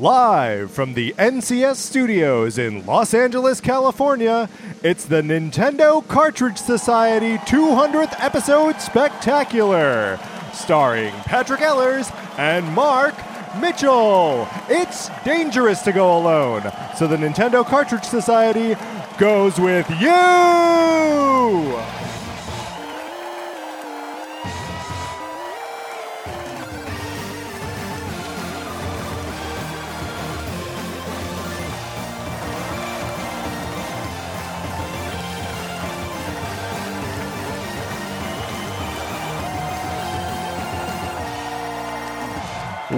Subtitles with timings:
[0.00, 4.48] Live from the NCS studios in Los Angeles, California,
[4.82, 10.18] it's the Nintendo Cartridge Society 200th episode spectacular,
[10.54, 13.14] starring Patrick Ellers and Mark
[13.60, 14.48] Mitchell.
[14.70, 16.62] It's dangerous to go alone,
[16.96, 18.76] so the Nintendo Cartridge Society
[19.18, 22.09] goes with you!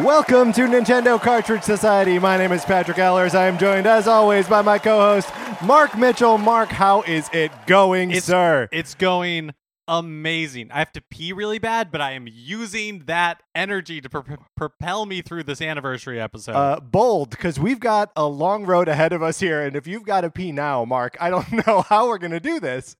[0.02, 2.19] Welcome to Nintendo Cartridge Society.
[2.19, 3.34] My name is Patrick Ellers.
[3.37, 5.30] I am joined, as always, by my co-host
[5.62, 6.38] Mark Mitchell.
[6.38, 8.69] Mark, how is it going, It's- sir?
[8.73, 9.52] It's going
[9.87, 10.70] amazing.
[10.73, 14.25] I have to pee really bad, but I am using that energy to pro-
[14.56, 16.56] propel me through this anniversary episode.
[16.56, 20.05] Uh, bold, because we've got a long road ahead of us here, and if you've
[20.05, 22.97] got to pee now, Mark, I don't know how we're going to do this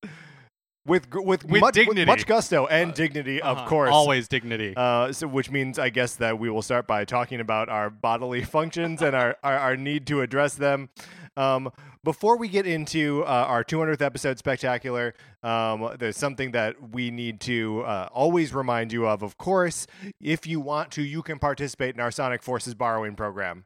[0.86, 2.05] with with, With much, dignity.
[2.05, 3.69] much gusto and dignity, of Uh-huh.
[3.69, 3.91] course.
[3.92, 4.75] always dignity.
[4.77, 8.42] Uh, so which means I guess that we will start by talking about our bodily
[8.56, 10.88] functions and our, our, our need to address them.
[11.36, 11.70] Um,
[12.05, 17.41] before we get into uh, our 200th episode spectacular, um, there's something that we need
[17.42, 19.22] to uh, always remind you of.
[19.22, 19.86] Of course,
[20.20, 23.64] if you want to, you can participate in our Sonic Forces borrowing program.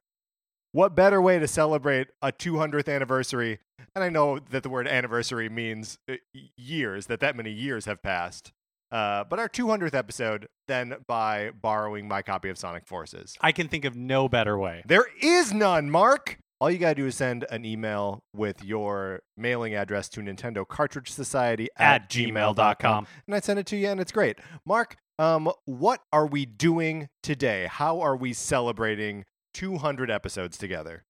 [0.76, 3.60] What better way to celebrate a 200th anniversary?
[3.94, 6.16] And I know that the word anniversary means uh,
[6.54, 8.52] years, that that many years have passed.
[8.92, 13.38] Uh, but our 200th episode, then by borrowing my copy of Sonic Forces.
[13.40, 14.82] I can think of no better way.
[14.86, 16.36] There is none, Mark.
[16.60, 21.10] All you gotta do is send an email with your mailing address to Nintendo Cartridge
[21.10, 22.54] Society at, At gmail.com.
[22.54, 23.06] gmail.com.
[23.26, 24.40] And I send it to you, and it's great.
[24.66, 27.66] Mark, um, what are we doing today?
[27.66, 29.24] How are we celebrating
[29.56, 31.04] 200 episodes together?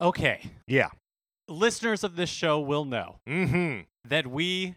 [0.00, 0.50] Okay.
[0.66, 0.90] Yeah.
[1.48, 3.82] Listeners of this show will know Mm-hmm.
[4.08, 4.74] that we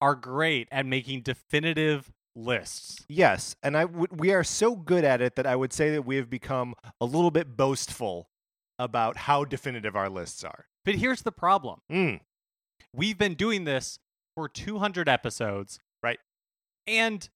[0.00, 3.04] are great at making definitive lists.
[3.08, 6.02] Yes, and I w- we are so good at it that I would say that
[6.02, 8.28] we have become a little bit boastful
[8.78, 10.66] about how definitive our lists are.
[10.84, 11.80] But here's the problem.
[11.90, 12.20] Mm.
[12.94, 13.98] We've been doing this
[14.36, 15.78] for 200 episodes.
[16.02, 16.18] Right.
[16.86, 17.28] And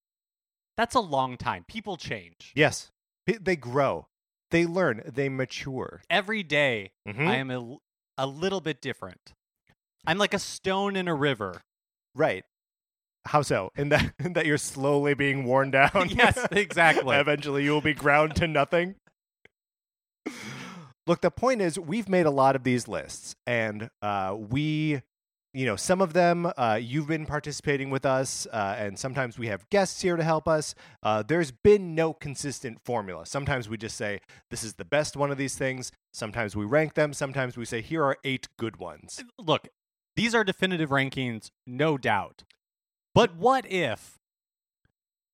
[0.77, 1.65] that's a long time.
[1.67, 2.53] People change.
[2.55, 2.91] Yes,
[3.25, 4.05] they grow,
[4.51, 6.01] they learn, they mature.
[6.09, 7.27] Every day, Mhm.
[7.27, 7.77] I am a,
[8.17, 9.33] a little bit different.
[10.05, 11.61] I'm like a stone in a river.
[12.15, 12.43] Right.
[13.25, 13.71] How so?
[13.75, 16.09] In that in that you're slowly being worn down.
[16.09, 17.15] Yes, exactly.
[17.17, 18.95] Eventually, you will be ground to nothing.
[21.07, 25.01] Look, the point is, we've made a lot of these lists, and uh, we,
[25.53, 29.47] you know, some of them uh, you've been participating with us, uh, and sometimes we
[29.47, 30.73] have guests here to help us.
[31.03, 33.25] Uh, there's been no consistent formula.
[33.25, 35.91] Sometimes we just say this is the best one of these things.
[36.13, 37.13] Sometimes we rank them.
[37.13, 39.23] Sometimes we say here are eight good ones.
[39.37, 39.67] Look,
[40.15, 42.43] these are definitive rankings, no doubt.
[43.13, 44.19] But what if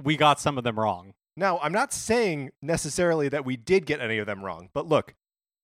[0.03, 1.13] we got some of them wrong?
[1.35, 5.13] Now, I'm not saying necessarily that we did get any of them wrong, but look,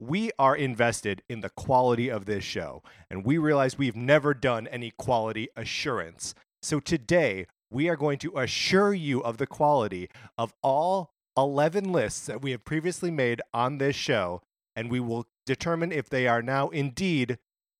[0.07, 4.67] we are invested in the quality of this show, and we realize we've never done
[4.67, 6.35] any quality assurance.
[6.61, 12.25] So today, we are going to assure you of the quality of all 11 lists
[12.27, 14.41] that we have previously made on this show,
[14.75, 17.39] and we will determine if they are now indeed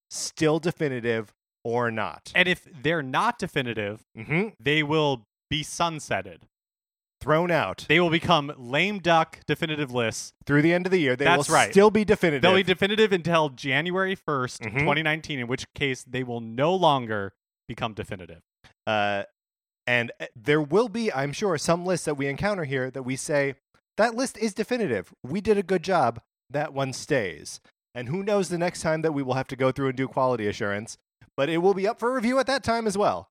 [0.10, 2.32] still definitive or not.
[2.36, 6.40] And if they're not definitive, hmm they will be sunsetted.
[7.24, 10.34] Thrown out They will become lame duck definitive lists.
[10.46, 11.16] through the end of the year.
[11.16, 11.72] They That's will right.
[11.72, 12.42] still be definitive.
[12.42, 14.80] They'll be definitive until January 1st, Mhm.
[14.80, 17.34] 2019, in which case they will no longer
[17.68, 18.42] become definitive.
[18.86, 19.24] Uh,
[19.88, 23.16] and uh, there will be, I'm sure, some lists that we encounter here that we
[23.16, 23.56] say
[23.96, 25.14] that list is definitive.
[25.24, 26.22] We did a good job.
[26.50, 27.62] That one stays.
[27.96, 30.08] And who knows the next time that we will have to go through and do
[30.10, 30.98] quality assurance,
[31.38, 33.30] but it will be up for review at that time as well.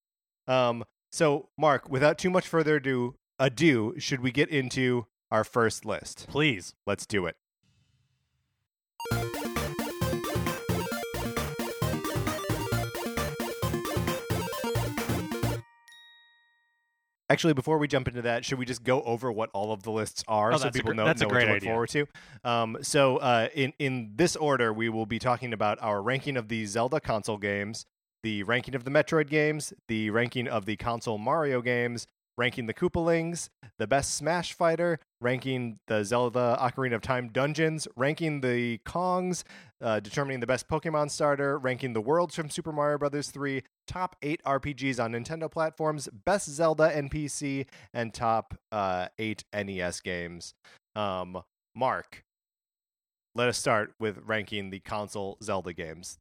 [0.48, 5.84] Um, so, Mark, without too much further ado, ado, should we get into our first
[5.84, 6.26] list?
[6.30, 6.74] Please.
[6.86, 7.36] Let's do it.
[17.30, 19.90] Actually, before we jump into that, should we just go over what all of the
[19.90, 21.70] lists are Oh, so people gr- know, that's a great what to look idea.
[21.70, 22.06] forward to?
[22.44, 26.48] Um, so, uh, in in this order, we will be talking about our ranking of
[26.48, 27.86] the Zelda console games,
[28.22, 32.06] the ranking of the Metroid games, the ranking of the console Mario games,
[32.36, 33.48] ranking the Koopalings,
[33.78, 39.44] the best Smash fighter, ranking the Zelda Ocarina of Time dungeons, ranking the Kongs,
[39.80, 43.30] uh, determining the best Pokemon starter, ranking the worlds from Super Mario Bros.
[43.30, 50.00] 3, top eight RPGs on Nintendo platforms, best Zelda NPC, and top uh, eight NES
[50.00, 50.54] games.
[50.94, 51.42] Um,
[51.74, 52.24] Mark,
[53.34, 56.18] let us start with ranking the console Zelda games.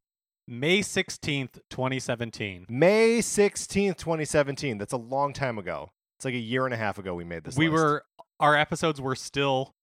[0.48, 2.66] May 16th, 2017.
[2.68, 4.76] May 16th, 2017.
[4.78, 5.90] That's a long time ago.
[6.22, 7.82] It's like a year and a half ago we made this we list.
[7.82, 8.04] were
[8.38, 9.74] our episodes were still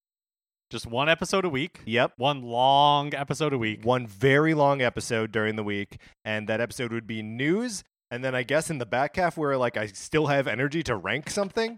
[0.70, 1.82] just one episode a week.
[1.86, 2.14] Yep.
[2.16, 3.84] One long episode a week.
[3.84, 7.84] One very long episode during the week, and that episode would be news.
[8.10, 10.82] And then I guess in the back half, we were like, I still have energy
[10.84, 11.78] to rank something.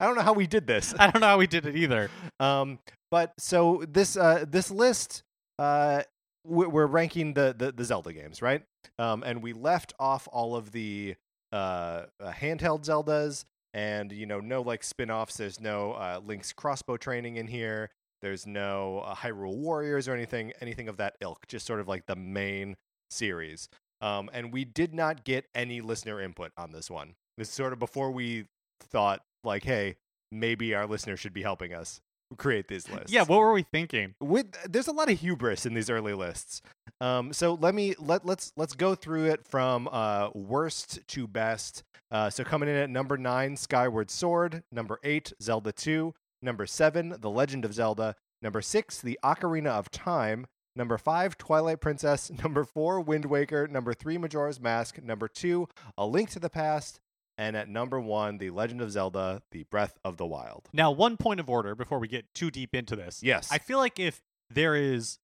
[0.00, 0.92] I don't know how we did this.
[0.98, 2.10] I don't know how we did it either.
[2.40, 2.80] Um,
[3.12, 5.22] but so this uh, this list,
[5.56, 6.02] uh,
[6.44, 8.64] we're, we're ranking the, the the Zelda games, right?
[8.98, 11.14] Um, and we left off all of the
[11.52, 13.44] uh, uh, handheld Zeldas,
[13.74, 15.36] and you know, no like spin-offs.
[15.36, 17.90] There's no uh, Link's crossbow training in here.
[18.22, 21.46] There's no uh, Hyrule Warriors or anything anything of that ilk.
[21.48, 22.76] Just sort of like the main
[23.10, 23.68] series.
[24.00, 27.14] Um, and we did not get any listener input on this one.
[27.36, 28.46] This is sort of before we
[28.80, 29.96] thought like, hey,
[30.32, 32.00] maybe our listeners should be helping us
[32.36, 33.12] create these lists.
[33.12, 34.14] Yeah, what were we thinking?
[34.20, 36.62] With there's a lot of hubris in these early lists.
[37.00, 41.82] Um, so let me let let's let's go through it from uh, worst to best.
[42.10, 44.62] Uh, so coming in at number nine, Skyward Sword.
[44.72, 46.14] Number eight, Zelda Two.
[46.42, 48.16] Number seven, The Legend of Zelda.
[48.42, 50.46] Number six, The Ocarina of Time.
[50.74, 52.30] Number five, Twilight Princess.
[52.42, 53.66] Number four, Wind Waker.
[53.68, 55.02] Number three, Majora's Mask.
[55.02, 55.68] Number two,
[55.98, 57.00] A Link to the Past.
[57.40, 60.68] And at number one, The Legend of Zelda: The Breath of the Wild.
[60.74, 63.22] Now, one point of order before we get too deep into this.
[63.22, 64.20] Yes, I feel like if
[64.50, 65.18] there is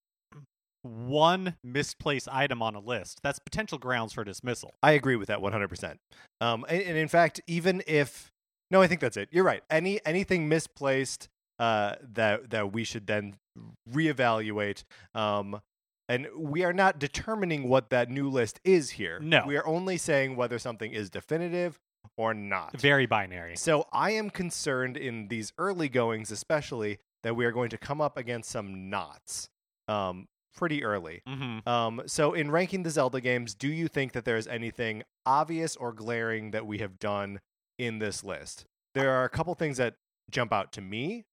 [0.80, 4.72] one misplaced item on a list, that's potential grounds for dismissal.
[4.82, 5.96] I agree with that 100%.
[6.40, 8.30] Um, and, and in fact, even if
[8.70, 9.28] no, I think that's it.
[9.30, 9.62] You're right.
[9.68, 11.28] Any anything misplaced
[11.58, 13.36] uh, that that we should then
[13.92, 14.84] reevaluate.
[15.14, 15.60] Um,
[16.08, 19.18] and we are not determining what that new list is here.
[19.20, 19.44] No.
[19.46, 21.78] we are only saying whether something is definitive
[22.16, 22.78] or not.
[22.78, 23.56] Very binary.
[23.56, 28.00] So I am concerned in these early goings, especially, that we are going to come
[28.00, 29.48] up against some knots
[29.88, 31.22] um, pretty early.
[31.28, 31.68] Mm-hmm.
[31.68, 35.76] Um, so, in ranking the Zelda games, do you think that there is anything obvious
[35.76, 37.40] or glaring that we have done
[37.78, 38.64] in this list?
[38.94, 39.94] There are a couple things that
[40.30, 41.24] jump out to me.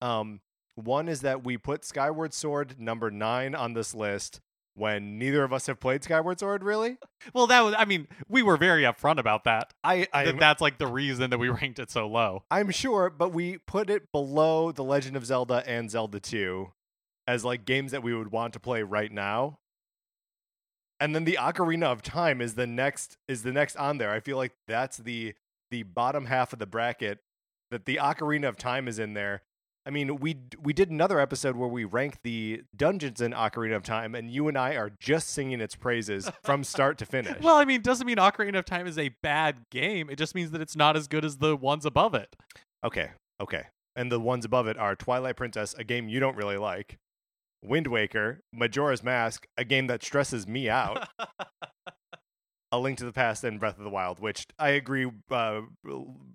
[0.00, 0.40] Um,
[0.74, 4.40] one is that we put Skyward Sword number nine on this list
[4.74, 6.96] when neither of us have played Skyward Sword, really.
[7.32, 9.72] Well, that was, I mean, we were very upfront about that.
[9.84, 12.42] I, I that that's like the reason that we ranked it so low.
[12.50, 16.72] I'm sure, but we put it below The Legend of Zelda and Zelda 2
[17.28, 19.60] as like games that we would want to play right now.
[20.98, 24.10] And then the Ocarina of Time is the next is the next on there.
[24.10, 25.34] I feel like that's the
[25.70, 27.20] the bottom half of the bracket
[27.70, 29.42] that the Ocarina of Time is in there.
[29.84, 33.82] I mean, we we did another episode where we ranked the dungeons in Ocarina of
[33.82, 37.40] Time, and you and I are just singing its praises from start to finish.
[37.42, 40.08] Well, I mean, doesn't mean Ocarina of Time is a bad game.
[40.08, 42.36] It just means that it's not as good as the ones above it.
[42.84, 43.64] Okay, okay.
[43.96, 46.96] And the ones above it are Twilight Princess, a game you don't really like,
[47.62, 51.08] Wind Waker, Majora's Mask, a game that stresses me out,
[52.72, 55.60] A Link to the Past, and Breath of the Wild, which I agree, uh,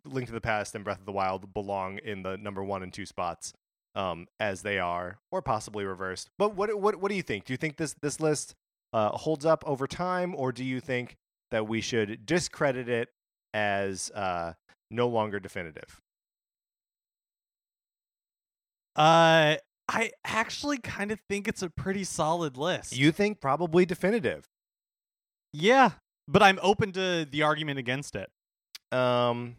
[0.05, 2.93] Link to the Past and Breath of the Wild belong in the number one and
[2.93, 3.53] two spots,
[3.95, 6.29] um, as they are, or possibly reversed.
[6.37, 7.45] But what what what do you think?
[7.45, 8.53] Do you think this this list
[8.93, 11.15] uh, holds up over time, or do you think
[11.49, 13.09] that we should discredit it
[13.53, 14.53] as uh,
[14.91, 15.99] no longer definitive?
[18.95, 19.57] Uh,
[19.89, 22.95] I actually kind of think it's a pretty solid list.
[22.95, 24.45] You think probably definitive.
[25.53, 25.91] yeah,
[26.27, 28.29] but I'm open to the argument against it.
[28.91, 29.57] Um,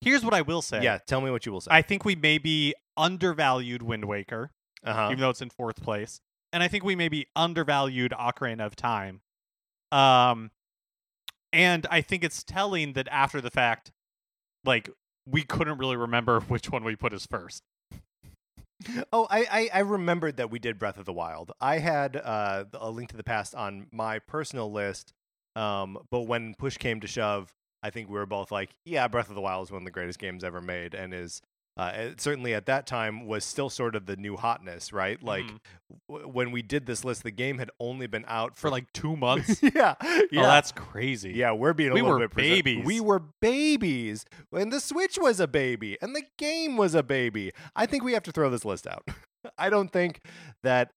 [0.00, 0.82] Here's what I will say.
[0.82, 1.70] yeah, tell me what you will say.
[1.70, 4.50] I think we may be undervalued Wind Waker,
[4.84, 5.08] uh-huh.
[5.10, 6.20] even though it's in fourth place,
[6.52, 9.20] and I think we may be undervalued Ocarina of Time.
[9.92, 10.50] Um,
[11.52, 13.92] and I think it's telling that after the fact,
[14.64, 14.90] like
[15.26, 17.62] we couldn't really remember which one we put as first.
[19.12, 21.52] Oh, I, I I remembered that we did Breath of the Wild.
[21.60, 25.12] I had uh, a Link to the Past on my personal list,
[25.56, 29.28] um, but when push came to shove, I think we were both like, yeah, Breath
[29.28, 31.40] of the Wild is one of the greatest games ever made, and is
[31.78, 35.22] uh, it certainly at that time was still sort of the new hotness, right?
[35.22, 35.58] Like Mhm.
[36.06, 38.92] w- when we did this list, the game had only been out for for, like
[38.92, 39.62] two months.
[39.62, 40.42] yeah, Oh, yeah.
[40.42, 41.32] that's crazy.
[41.32, 42.84] Yeah, we're being a We little were bit babies.
[42.84, 44.26] We were babies.
[44.52, 47.52] And the Switch was a baby, and the game was a baby.
[47.74, 49.08] I think we have to throw this list out.
[49.58, 50.20] I don't think
[50.62, 50.90] that.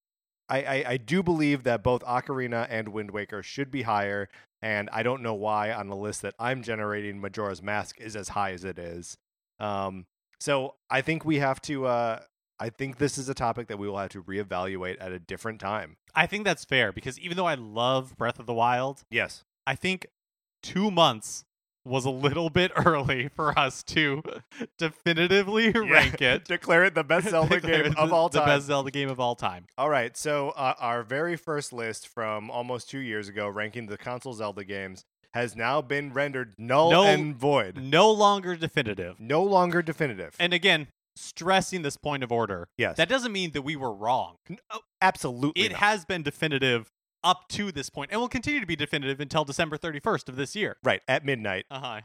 [0.48, 4.30] I, I, I do believe that both Ocarina and Wind Waker should be higher,
[4.62, 8.30] and I don't know why on the list that I'm generating, Majora's Mask is as
[8.30, 9.18] high as it is.
[9.60, 10.06] Um,
[10.40, 11.88] so I think we have to.
[11.88, 12.20] Uh,
[12.60, 15.60] I think this is a topic that we will have to reevaluate at a different
[15.60, 15.98] time.
[16.14, 19.44] I think that's fair because even though I love Breath of the Wild, Yes.
[19.68, 20.08] I think
[20.64, 21.44] two months
[21.86, 24.22] was a little bit early for us to
[24.78, 26.46] definitively rank it.
[26.48, 28.42] Declare it the best Zelda game of all time.
[28.42, 29.66] The best Zelda game of all time.
[29.78, 33.98] All right, so uh, our very first list from almost two years ago, ranking the
[33.98, 37.78] console Zelda games, has now been rendered null No- and void.
[37.78, 39.20] No longer definitive.
[39.20, 40.36] No longer definitive.
[40.40, 40.88] And again,
[41.18, 42.68] stressing this point of order.
[42.78, 44.36] yes, That doesn't mean that we were wrong.
[45.02, 45.64] absolutely.
[45.64, 45.82] It not.
[45.82, 46.90] has been definitive
[47.26, 50.56] up to this point and will continue to be definitive until December 31st of this
[50.56, 50.78] year.
[50.84, 52.00] right at midnight Uh-huh.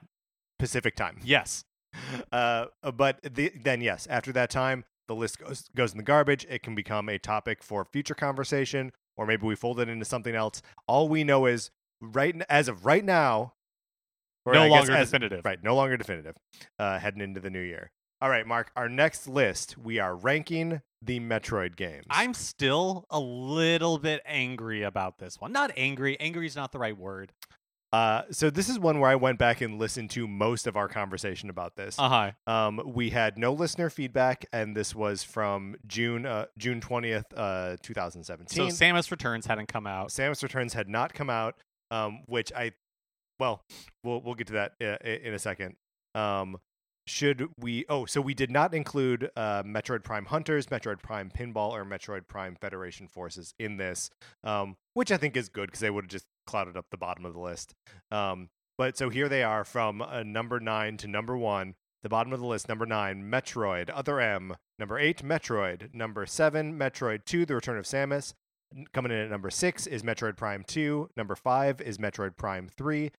[0.59, 1.19] Pacific time.
[1.23, 1.65] Yes.
[2.33, 6.47] Uh, but the, then yes, after that time, the list goes goes in the garbage.
[6.49, 10.35] It can become a topic for future conversation, or maybe we fold it into something
[10.37, 10.62] else.
[10.87, 13.55] All we know is right as of right now,
[14.47, 15.45] no longer as- definitive.
[15.45, 16.37] Right, no longer definitive.
[16.79, 17.91] Uh, heading into the new year.
[18.23, 18.71] All right, Mark.
[18.77, 22.05] Our next list, we are ranking the Metroid games.
[22.11, 25.53] I'm still a little bit angry about this one.
[25.53, 26.21] Not angry.
[26.21, 27.33] Angry is not the right word.
[27.95, 30.87] Uh, so this is one where I went back and listened to most of our
[30.87, 31.99] conversation about this.
[31.99, 32.33] Uh-huh.
[32.47, 37.79] Um, we had no listener feedback, and this was from June uh, June twentieth, uh,
[37.83, 38.37] two thousand So.
[38.37, 40.11] Samus Returns hadn't come out.
[40.11, 41.57] Samus Returns had not come out,
[41.91, 42.73] um, which I,
[43.41, 43.65] well,
[44.05, 45.77] we'll we'll get to that uh, in a second.
[46.15, 46.59] Um,
[47.07, 47.85] should we?
[47.88, 52.28] Oh, so we did not include uh, Metroid Prime Hunters, Metroid Prime Pinball, or Metroid
[52.28, 54.11] Prime Federation Forces in this,
[54.45, 57.25] um, which I think is good because they would have just clouded up the bottom
[57.25, 57.75] of the list.
[58.11, 61.75] Um, but so here they are from uh, number nine to number one.
[62.02, 64.57] The bottom of the list, number nine, Metroid, Other M.
[64.78, 65.92] Number eight, Metroid.
[65.92, 68.33] Number seven, Metroid 2, The Return of Samus.
[68.95, 71.11] Coming in at number six is Metroid Prime 2.
[71.16, 73.11] Number five is Metroid Prime 3.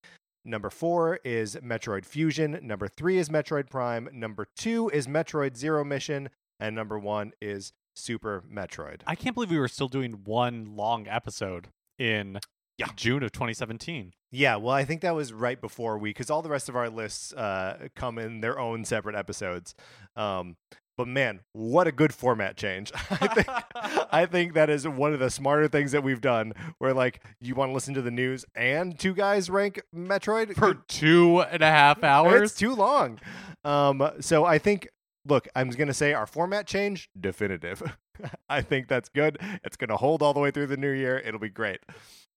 [0.43, 2.59] Number four is Metroid Fusion.
[2.63, 4.09] Number three is Metroid Prime.
[4.11, 6.29] Number two is Metroid Zero Mission.
[6.59, 9.01] And number one is Super Metroid.
[9.05, 11.69] I can't believe we were still doing one long episode
[11.99, 12.39] in
[12.77, 12.87] Yeah.
[12.95, 14.13] June of 2017.
[14.31, 16.89] Yeah, well, I think that was right before we, because all the rest of our
[16.89, 19.75] lists uh, come in their own separate episodes.
[20.15, 20.55] Um,
[20.97, 22.91] but man, what a good format change!
[23.11, 23.47] I think
[24.11, 26.53] I think that is one of the smarter things that we've done.
[26.77, 30.75] Where like you want to listen to the news and two guys rank Metroid For
[30.87, 32.51] two and a half hours.
[32.51, 33.19] It's too long.
[33.63, 34.87] Um, so I think,
[35.25, 37.83] look, I'm going to say our format change definitive.
[38.49, 39.37] I think that's good.
[39.63, 41.17] It's going to hold all the way through the new year.
[41.17, 41.79] It'll be great.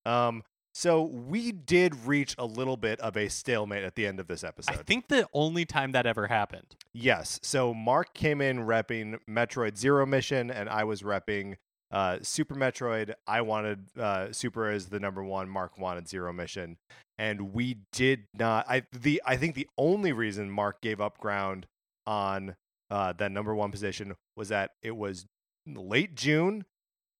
[0.06, 0.42] Um,
[0.74, 4.42] so we did reach a little bit of a stalemate at the end of this
[4.42, 4.74] episode.
[4.74, 6.74] I think the only time that ever happened.
[6.92, 7.38] yes.
[7.42, 11.56] So Mark came in repping Metroid Zero Mission, and I was repping
[11.92, 13.14] uh, Super Metroid.
[13.26, 15.48] I wanted uh, Super as the number one.
[15.48, 16.76] Mark wanted Zero Mission,
[17.18, 18.66] and we did not.
[18.68, 21.66] I the I think the only reason Mark gave up ground
[22.04, 22.56] on
[22.90, 25.26] uh, that number one position was that it was
[25.66, 26.64] late June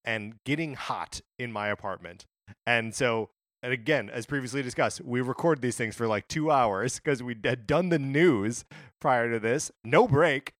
[0.05, 2.27] and getting hot in my apartment,
[2.67, 3.31] and so.
[3.64, 7.35] And again, as previously discussed, we record these things for like two hours because we
[7.42, 8.66] had done the news
[9.00, 10.52] prior to this, no break.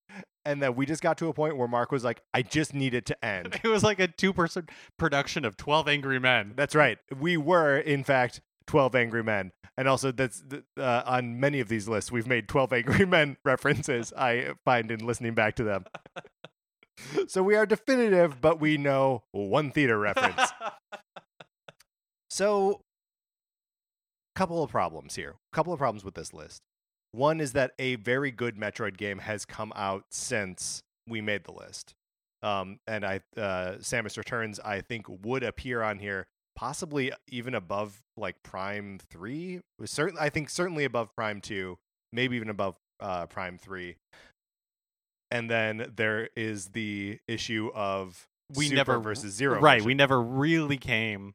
[0.47, 2.95] And then we just got to a point where Mark was like, I just need
[2.95, 3.61] it to end.
[3.63, 4.69] It was like a two person
[4.99, 6.55] production of 12 Angry Men.
[6.57, 6.97] That's right.
[7.15, 9.53] We were, in fact, 12 Angry Men.
[9.77, 10.43] And also, that's
[10.79, 15.07] uh, on many of these lists, we've made 12 Angry Men references, I find in
[15.07, 15.85] listening back to them.
[17.27, 20.41] so we are definitive, but we know one theater reference.
[22.31, 22.81] So,
[24.35, 25.31] couple of problems here.
[25.53, 26.63] A Couple of problems with this list.
[27.13, 31.53] One is that a very good Metroid game has come out since we made the
[31.53, 31.95] list.
[32.43, 36.27] Um, and I, uh, Samus Returns, I think would appear on here,
[36.57, 39.61] possibly even above like Prime Three.
[39.85, 41.79] Certainly, I think certainly above Prime Two,
[42.13, 43.97] maybe even above uh, Prime Three.
[45.31, 49.61] And then there is the issue of we Super never versus Zero.
[49.61, 49.87] Right, Mission.
[49.87, 51.35] we never really came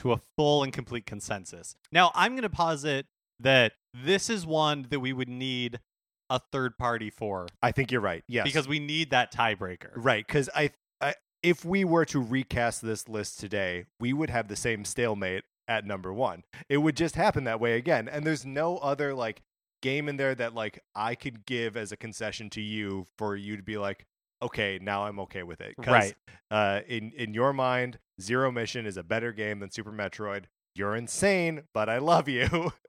[0.00, 1.76] to a full and complete consensus.
[1.92, 3.06] Now, I'm going to posit
[3.40, 5.80] that this is one that we would need
[6.30, 8.24] a third party for I think you're right.
[8.28, 9.90] Yes, because we need that tiebreaker.
[9.94, 10.70] Right, because I,
[11.00, 15.44] I, if we were to recast this list today, we would have the same stalemate
[15.68, 16.42] at number one.
[16.68, 19.42] It would just happen that way again, and there's no other like
[19.82, 23.56] game in there that like I could give as a concession to you for you
[23.56, 24.06] to be like,
[24.42, 25.74] okay, now I'm okay with it.
[25.78, 26.14] Right.
[26.50, 30.44] Uh, in in your mind, Zero Mission is a better game than Super Metroid.
[30.74, 32.72] You're insane, but I love you.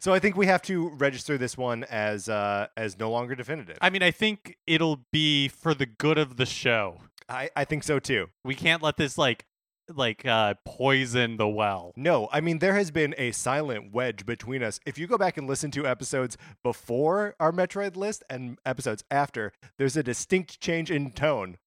[0.00, 3.78] so I think we have to register this one as uh, as no longer definitive.
[3.80, 7.00] I mean, I think it'll be for the good of the show.
[7.28, 8.28] I, I think so too.
[8.44, 9.46] We can't let this like
[9.94, 11.92] like uh poison the well.
[11.96, 14.80] No, I mean there has been a silent wedge between us.
[14.84, 19.52] If you go back and listen to episodes before our Metroid list and episodes after,
[19.78, 21.58] there's a distinct change in tone.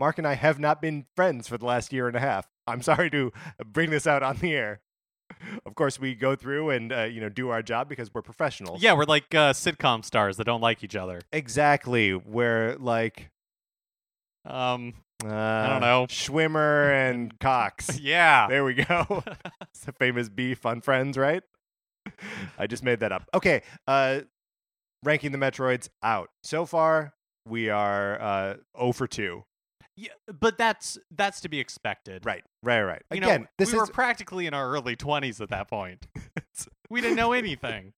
[0.00, 2.48] Mark and I have not been friends for the last year and a half.
[2.66, 3.30] I'm sorry to
[3.64, 4.80] bring this out on the air.
[5.66, 8.82] of course, we go through and uh, you know do our job because we're professionals.
[8.82, 11.20] Yeah, we're like uh, sitcom stars that don't like each other.
[11.32, 12.14] exactly.
[12.14, 13.30] We're like
[14.46, 16.06] Um, uh, I don't know.
[16.08, 18.00] Schwimmer and Cox.
[18.00, 18.46] yeah.
[18.48, 19.22] There we go.
[19.60, 21.42] it's the famous beef on Friends, right?
[22.58, 23.28] I just made that up.
[23.34, 24.20] Okay, uh,
[25.04, 27.12] ranking the Metroids out so far.
[27.46, 29.44] We are uh, 0 for two.
[30.00, 32.24] Yeah, but that's that's to be expected.
[32.24, 33.02] Right, right, right.
[33.10, 36.06] You Again, know, this we is were practically in our early twenties at that point.
[36.90, 37.92] we didn't know anything.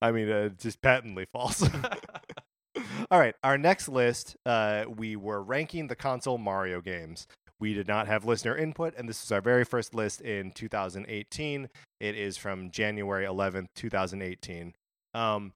[0.00, 1.62] I mean, uh, just patently false.
[3.10, 7.26] All right, our next list, uh, we were ranking the console Mario games.
[7.60, 11.68] We did not have listener input, and this is our very first list in 2018.
[12.00, 14.74] It is from January 11th, 2018.
[15.12, 15.52] Um,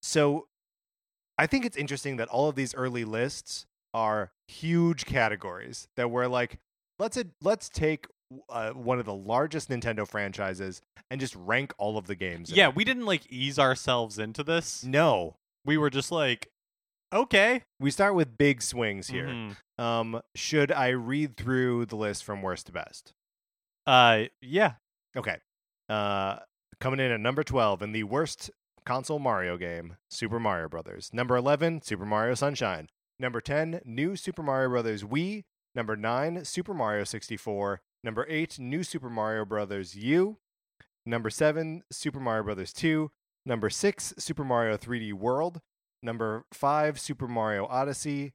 [0.00, 0.46] so
[1.36, 6.28] I think it's interesting that all of these early lists are huge categories that were
[6.28, 6.58] like,
[6.98, 8.06] let's let's take
[8.48, 10.80] uh, one of the largest Nintendo franchises
[11.10, 12.50] and just rank all of the games.
[12.50, 14.82] yeah, we didn't like ease ourselves into this.
[14.84, 16.48] no, We were just like,
[17.12, 17.62] okay.
[17.78, 19.26] we start with big swings here.
[19.26, 19.56] Mhm.
[19.78, 23.12] Um, should I read through the list from worst to best?
[23.86, 24.74] Uh, yeah.
[25.16, 25.36] Okay.
[25.88, 26.38] Uh,
[26.80, 28.50] coming in at number 12 in the worst
[28.86, 31.10] console Mario game, Super Mario Brothers.
[31.12, 32.88] Number 11, Super Mario Sunshine.
[33.22, 35.44] Number 10, New Super Mario Brothers Wii.
[35.76, 37.80] Number 9, Super Mario 64.
[38.02, 40.38] Number 8, New Super Mario Brothers U.
[41.06, 43.12] Number 7, Super Mario Brothers 2.
[43.46, 45.60] Number 6, Super Mario 3D World.
[46.02, 48.32] Number 5, Super Mario Odyssey.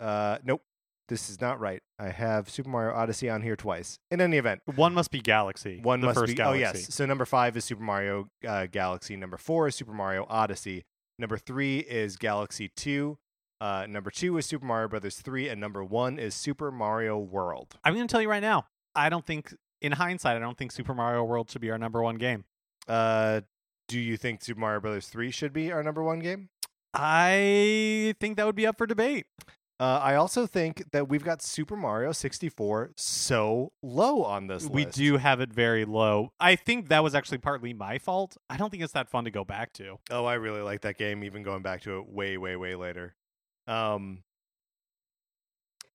[0.00, 0.62] Uh, nope.
[1.08, 1.82] This is not right.
[1.98, 3.98] I have Super Mario Odyssey on here twice.
[4.12, 5.80] In any event, One must be Galaxy.
[5.82, 6.34] one the must first be.
[6.36, 6.64] Galaxy.
[6.64, 6.94] Oh yes.
[6.94, 9.16] So number five is Super Mario uh, Galaxy.
[9.16, 10.84] Number four is Super Mario Odyssey.
[11.18, 13.18] Number three is Galaxy Two.
[13.60, 17.76] Uh, number two is Super Mario Brothers Three, and number one is Super Mario World.
[17.84, 18.66] I'm going to tell you right now.
[18.94, 22.02] I don't think, in hindsight, I don't think Super Mario World should be our number
[22.02, 22.44] one game.
[22.88, 23.42] Uh,
[23.88, 26.48] do you think Super Mario Brothers Three should be our number one game?
[26.94, 29.26] I think that would be up for debate.
[29.78, 34.84] Uh, I also think that we've got Super Mario 64 so low on this We
[34.84, 34.98] list.
[34.98, 36.32] do have it very low.
[36.38, 38.36] I think that was actually partly my fault.
[38.50, 39.96] I don't think it's that fun to go back to.
[40.10, 43.14] Oh, I really like that game, even going back to it way, way, way later.
[43.70, 44.24] Um,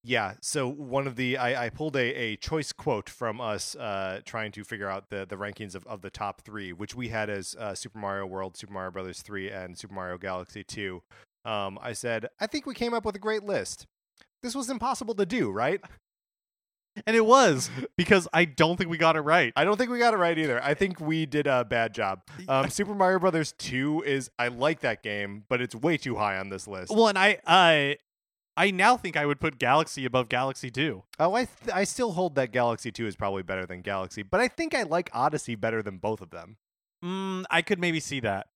[0.07, 4.21] yeah, so one of the I, I pulled a, a choice quote from us uh,
[4.23, 7.29] trying to figure out the, the rankings of, of the top three, which we had
[7.29, 11.01] as uh, Super Mario World, Super Mario Brothers 3, and Super Mario Galaxy 2.
[11.43, 13.87] Um, I said, I think we came up with a great list.
[14.43, 15.81] This was impossible to do, right?
[17.07, 19.51] And it was because I don't think we got it right.
[19.55, 20.63] I don't think we got it right either.
[20.63, 22.21] I think we did a bad job.
[22.47, 26.37] Um, Super Mario Brothers 2 is, I like that game, but it's way too high
[26.37, 26.93] on this list.
[26.95, 27.97] Well, and I, I,
[28.55, 31.03] I now think I would put Galaxy above Galaxy Two.
[31.19, 34.39] Oh, I th- I still hold that Galaxy 2 is probably better than Galaxy, but
[34.39, 36.55] I think I like Odyssey better than both of them.
[37.03, 38.47] Mm, I could maybe see that.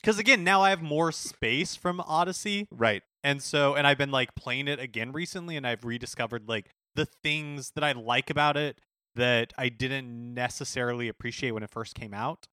[0.00, 3.02] Because again, now I have more space from Odyssey, Right.
[3.22, 7.06] and so and I've been like playing it again recently, and I've rediscovered like the
[7.06, 8.80] things that I like about it
[9.14, 12.48] that I didn't necessarily appreciate when it first came out.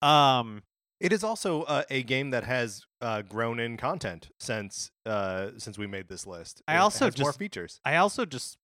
[0.00, 0.62] Um,
[1.00, 5.76] It is also uh, a game that has uh, grown in content since uh, since
[5.78, 6.62] we made this list.
[6.68, 7.80] I It also has more just- features.
[7.84, 8.56] I also just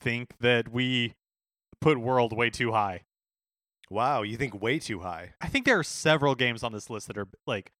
[0.00, 1.14] think that we
[1.80, 3.04] put World way too high.
[3.90, 5.34] Wow, you think way too high.
[5.40, 7.72] I think there are several games on this list that are like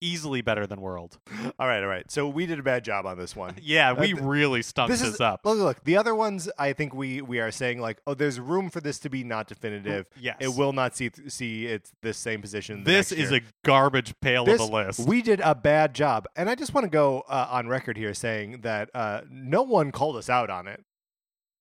[0.00, 1.18] easily better than World.
[1.58, 2.10] all right, all right.
[2.10, 3.54] So we did a bad job on this one.
[3.62, 5.40] Yeah, we Uh, th- really stunk this this, is up.
[5.44, 5.84] look, look.
[5.84, 8.98] The other ones, I think we we are saying like, oh, there's room for this
[9.00, 10.06] to be not definitive.
[10.18, 12.84] Yes, It will not see see it's this same position.
[12.84, 13.40] This is year.
[13.40, 15.00] a garbage pail This- of a list.
[15.00, 16.26] We did a bad job.
[16.36, 19.92] And I just want to go uh, on record here saying that uh, no one
[19.92, 20.82] called us out on it.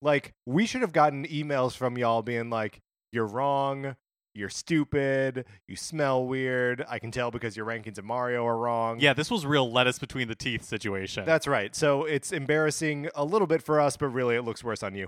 [0.02, 2.80] Like, we should have gotten emails from y'all being like,
[3.12, 3.98] you're wrong.
[4.36, 5.46] You're stupid.
[5.68, 6.86] You smell weird.
[6.88, 9.00] I can tell because your rankings of Mario are wrong.
[9.00, 11.26] yeah, this was real lettuce between the teeth situation.
[11.26, 11.76] That's right.
[11.76, 15.08] So it's embarrassing a little bit for us, but really it looks worse on you.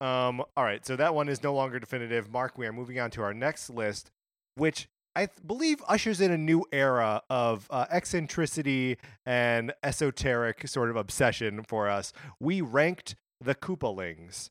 [0.00, 0.84] Um, all right.
[0.86, 2.30] So that one is no longer definitive.
[2.30, 4.10] Mark, we are moving on to our next list,
[4.56, 10.88] which I th- believe ushers in a new era of uh, eccentricity and esoteric sort
[10.88, 12.12] of obsession for us.
[12.40, 14.48] We ranked the Koopalings.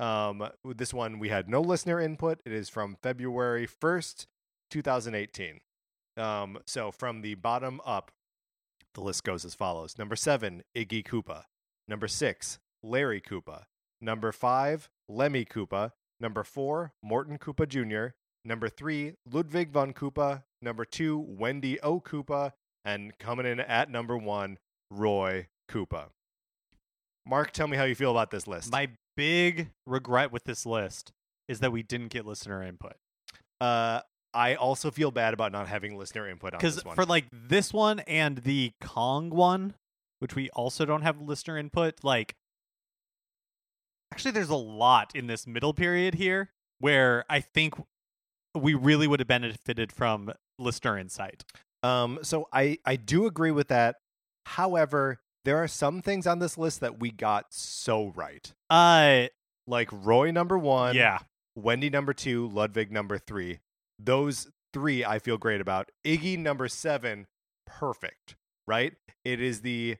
[0.00, 2.40] Um, this one, we had no listener input.
[2.44, 4.26] It is from February 1st,
[4.70, 5.60] 2018.
[6.16, 8.10] Um, so from the bottom up,
[8.94, 11.44] the list goes as follows Number seven, Iggy Koopa.
[11.88, 13.64] Number six, Larry Koopa.
[14.00, 15.92] Number five, Lemmy Koopa.
[16.20, 18.14] Number four, Morton Koopa Jr.
[18.44, 20.44] Number three, Ludwig von Koopa.
[20.62, 22.00] Number two, Wendy O.
[22.00, 22.52] Koopa.
[22.84, 24.58] And coming in at number one,
[24.90, 26.08] Roy Koopa.
[27.26, 28.70] Mark, tell me how you feel about this list.
[28.70, 31.12] My big regret with this list
[31.48, 32.94] is that we didn't get listener input.
[33.60, 34.00] Uh,
[34.32, 36.96] I also feel bad about not having listener input on Because this one.
[36.96, 39.74] for like this one and the Kong one,
[40.18, 42.34] which we also don't have listener input, like
[44.12, 47.74] actually there's a lot in this middle period here where I think
[48.54, 51.44] we really would have benefited from listener insight.
[51.82, 53.96] Um, so I I do agree with that.
[54.46, 59.26] However, there are some things on this list that we got so right, Uh
[59.66, 61.18] like Roy number one, yeah.
[61.56, 63.60] Wendy number two, Ludwig number three.
[63.98, 65.90] Those three I feel great about.
[66.04, 67.26] Iggy number seven,
[67.66, 68.36] perfect.
[68.66, 68.94] Right?
[69.24, 69.96] It is the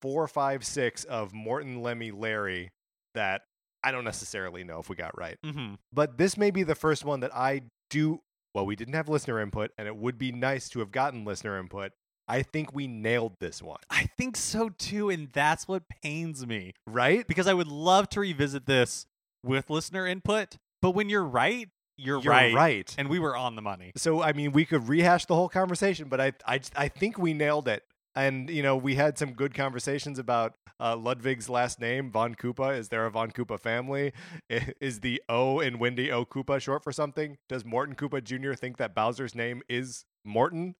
[0.00, 2.70] four, five, six of Morton, Lemmy, Larry
[3.14, 3.42] that
[3.82, 5.36] I don't necessarily know if we got right.
[5.44, 8.20] hmm but this may be the first one that I do.
[8.54, 11.58] Well, we didn't have listener input, and it would be nice to have gotten listener
[11.58, 11.92] input.
[12.28, 16.74] I think we nailed this one, I think so too, and that's what pains me.
[16.86, 17.26] right?
[17.26, 19.06] Because I would love to revisit this
[19.44, 21.68] with listener input, but when you're right,
[22.00, 22.54] you're, You're right.
[22.54, 22.94] right.
[22.96, 23.90] And we were on the money.
[23.96, 27.34] So, I mean, we could rehash the whole conversation, but I, I, I think we
[27.34, 27.82] nailed it.
[28.14, 32.76] And you know, we had some good conversations about uh, Ludwig's last name, Von Koopa.
[32.78, 34.12] Is there a Von Koopa family?
[34.80, 37.36] Is the O in Wendy O Koopa short for something?
[37.48, 38.52] Does Morton Koopa Jr.
[38.54, 40.76] think that Bowser's name is Morton,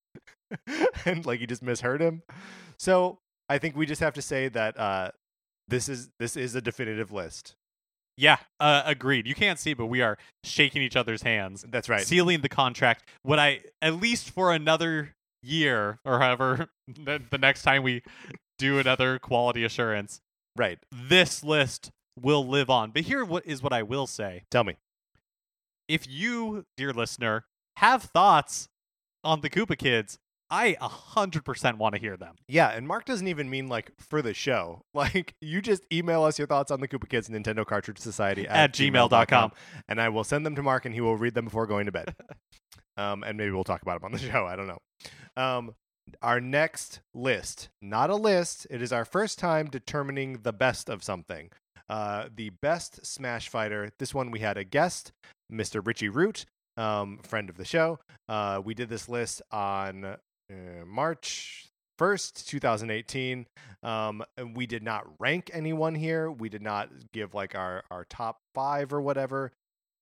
[1.05, 2.23] and like he just misheard him?
[2.79, 5.11] So I think we just have to say that uh,
[5.67, 7.55] this is this is a definitive list.
[8.17, 9.29] Yeah, uh, agreed.
[9.29, 12.05] You can't see, but we are shaking each other's hands, That's right.
[12.05, 13.09] sealing the contract.
[13.23, 18.03] What I, at least for another year or however, the, the next time we
[18.59, 20.21] do another quality assurance,
[20.57, 20.81] right.
[20.91, 22.91] this list will live on.
[22.91, 24.43] But here what is what I will say.
[24.51, 24.79] Tell me.
[25.87, 27.45] If you, dear listener,
[27.77, 28.69] have thoughts
[29.23, 30.19] on the Koopa Kids,
[30.51, 32.37] I 100% want to hear them.
[32.49, 34.83] Yeah, and Mark doesn't even mean like for the show.
[34.95, 38.57] Like you just email us your thoughts on the Koopa Kids Nintendo Cartridge Society at,
[38.57, 39.53] At gmail.com.
[39.89, 41.93] and I will send them to Mark and he will read them before going to
[41.93, 42.17] bed.
[42.97, 44.45] um, and maybe we'll talk about them on the show.
[44.47, 44.79] I don't know.
[45.37, 45.75] Um,
[46.21, 51.05] our next list, not a list, it is our first time determining the best of
[51.05, 51.51] something.
[51.89, 53.91] Uh, the best Smash Fighter.
[53.99, 55.13] This one we had a guest,
[55.53, 55.85] Mr.
[55.87, 56.45] Richie Root,
[56.77, 57.99] um, friend of the show.
[58.29, 60.17] Uh, we did this list on
[60.53, 61.67] uh, March
[62.01, 63.47] 1st, 2018.
[63.83, 66.31] Um, and we did not rank anyone here.
[66.31, 69.53] We did not give like our, our top five or whatever.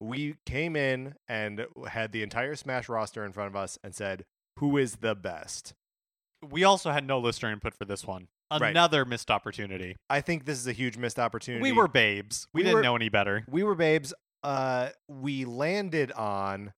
[0.00, 4.24] We came in and had the entire Smash roster in front of us and said,
[4.58, 5.72] who is the best?
[6.46, 8.28] We also had no listener input for this one.
[8.52, 8.70] Right.
[8.70, 9.96] Another missed opportunity.
[10.08, 11.62] I think this is a huge missed opportunity.
[11.62, 12.46] We were babes.
[12.54, 13.44] We, We didn't were- know any better.
[13.50, 14.14] we were babes.
[14.44, 16.72] Uh, we landed on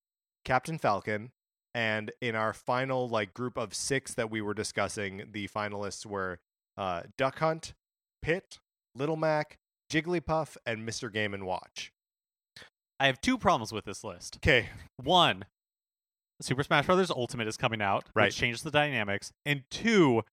[0.45, 1.31] Captain Falcon,
[1.79, 6.41] and in our final like group of six that we were discussing, the finalists were
[6.77, 7.73] uh, Duck Hunt,
[8.21, 8.59] Pit,
[8.97, 11.13] Little Mac, Jigglypuff, and Mr.
[11.13, 11.93] Game and Watch.
[12.99, 14.39] I have two problems with this list.
[14.39, 15.45] Okay, One,
[16.43, 17.13] Super Smash Bros.
[17.13, 18.25] Ultimate is coming out, Right.
[18.27, 19.31] which changes the dynamics.
[19.47, 20.25] And two,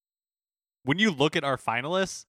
[0.83, 2.25] when you look at our finalists,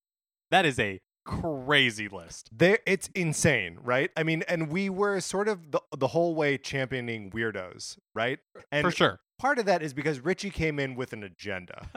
[0.50, 2.48] that is a crazy list.
[2.52, 4.10] there it's insane, right?
[4.16, 8.38] I mean, and we were sort of the the whole way championing weirdos, right?
[8.70, 9.20] And For sure.
[9.38, 11.88] part of that is because Richie came in with an agenda.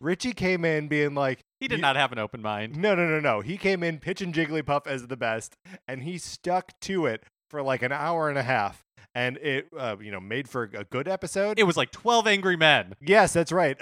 [0.00, 2.76] Richie came in being like, He did not have an open mind.
[2.76, 3.40] No, no, no, no.
[3.40, 5.56] He came in pitching Jigglypuff as the best,
[5.88, 9.96] and he stuck to it for like an hour and a half, and it, uh,
[10.00, 11.58] you know, made for a good episode.
[11.58, 12.94] It was like 12 Angry Men.
[13.00, 13.80] yes, that's right.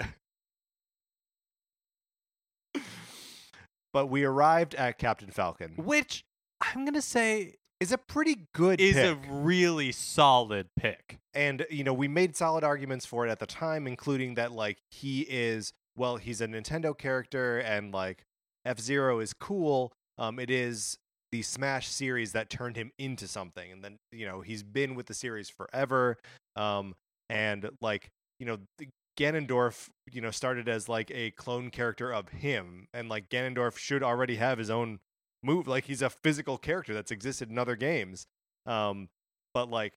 [3.93, 5.73] But we arrived at Captain Falcon.
[5.77, 6.23] which
[6.61, 9.05] I'm going to say Is a pretty good is pick.
[9.05, 11.17] a really solid pick.
[11.33, 14.77] and you know we made solid arguments for it at the time including that like
[14.91, 18.23] he is well he's a nintendo character and like
[18.65, 20.97] f-zero is cool um it is
[21.31, 25.07] the smash series that turned him into something and then you know he's been with
[25.07, 26.17] the series forever
[26.55, 26.93] um
[27.29, 32.29] and like you know the- Ganondorf, you know, started as like a clone character of
[32.29, 34.99] him, and like Ganondorf should already have his own
[35.43, 35.67] move.
[35.67, 38.25] Like he's a physical character that's existed in other games.
[38.65, 39.09] Um,
[39.53, 39.93] but like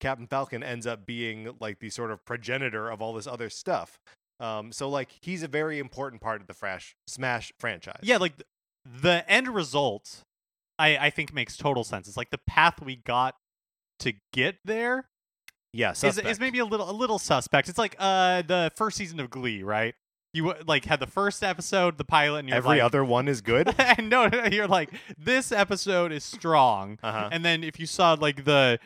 [0.00, 3.98] Captain Falcon ends up being like the sort of progenitor of all this other stuff.
[4.40, 8.00] Um, so like he's a very important part of the Frash Smash franchise.
[8.02, 8.34] Yeah, like
[8.84, 10.20] the end result,
[10.78, 12.08] I, I think makes total sense.
[12.08, 13.36] It's like the path we got
[14.00, 15.08] to get there
[15.74, 15.90] yeah.
[15.92, 17.68] is, is maybe a little a little suspect.
[17.68, 19.94] It's like uh the first season of Glee, right?
[20.32, 23.40] You like had the first episode, the pilot, and you're every like, other one is
[23.40, 23.72] good.
[23.78, 27.28] and no, no, you're like this episode is strong, Uh-huh.
[27.30, 28.78] and then if you saw like the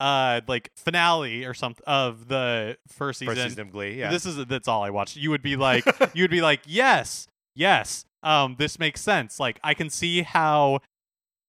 [0.00, 3.98] uh like finale or something of the first season, First season of Glee.
[3.98, 4.10] Yeah.
[4.10, 5.16] this is that's all I watched.
[5.16, 9.38] You would be like, you would be like, yes, yes, um, this makes sense.
[9.40, 10.80] Like I can see how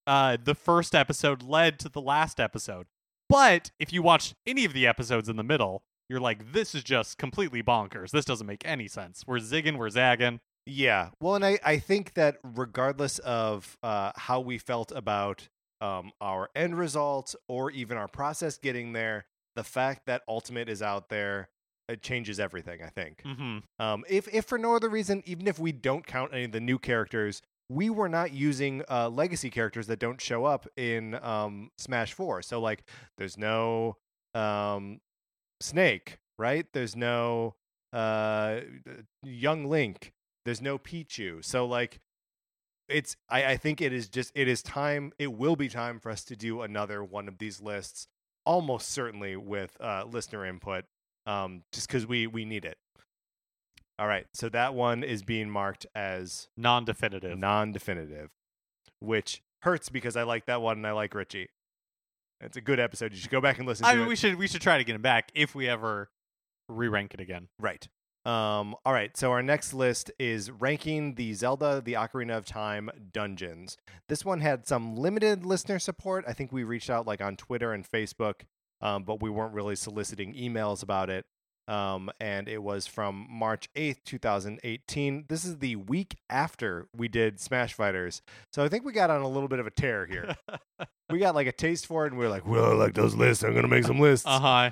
[0.06, 2.86] uh, the first episode led to the last episode.
[3.28, 6.82] But if you watch any of the episodes in the middle, you're like, this is
[6.82, 8.10] just completely bonkers.
[8.10, 9.24] This doesn't make any sense.
[9.26, 10.40] We're zigging, we're zagging.
[10.64, 11.10] Yeah.
[11.20, 15.48] Well, and I, I think that regardless of uh, how we felt about
[15.80, 20.82] um, our end result or even our process getting there, the fact that Ultimate is
[20.82, 21.48] out there
[21.88, 22.82] it changes everything.
[22.82, 23.22] I think.
[23.24, 23.58] Mm-hmm.
[23.82, 26.60] Um, if if for no other reason, even if we don't count any of the
[26.60, 31.70] new characters, we were not using uh, legacy characters that don't show up in um,
[31.78, 32.42] Smash Four.
[32.42, 32.84] So like,
[33.18, 33.96] there's no
[34.34, 35.00] um,
[35.60, 36.66] Snake, right?
[36.72, 37.54] There's no
[37.92, 38.60] uh,
[39.22, 40.12] Young Link.
[40.44, 41.44] There's no Pichu.
[41.44, 42.00] So like,
[42.88, 45.12] it's I, I think it is just it is time.
[45.18, 48.08] It will be time for us to do another one of these lists.
[48.46, 50.86] Almost certainly with uh, listener input
[51.26, 52.78] um, just because we we need it.
[53.98, 57.36] All right, so that one is being marked as Non-definitive.
[57.38, 58.30] non-definitive,
[59.00, 61.48] which hurts because I like that one and I like Richie.
[62.40, 63.12] It's a good episode.
[63.12, 64.08] You should go back and listen I to mean, it.
[64.08, 66.10] we should we should try to get him back if we ever
[66.68, 67.48] re-rank it again.
[67.58, 67.88] Right.
[68.24, 69.16] Um, all right.
[69.16, 73.76] So our next list is ranking the Zelda: The Ocarina of Time dungeons.
[74.08, 76.24] This one had some limited listener support.
[76.28, 78.42] I think we reached out like on Twitter and Facebook,
[78.80, 81.26] um, but we weren't really soliciting emails about it.
[81.68, 85.26] Um, and it was from March 8th, 2018.
[85.28, 88.22] This is the week after we did Smash Fighters.
[88.52, 90.34] So I think we got on a little bit of a tear here.
[91.10, 93.14] we got like a taste for it, and we were like, well, I like those
[93.14, 93.44] lists.
[93.44, 94.26] I'm going to make some lists.
[94.26, 94.70] uh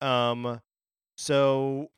[0.00, 0.06] huh.
[0.06, 0.60] Um,
[1.18, 1.90] so,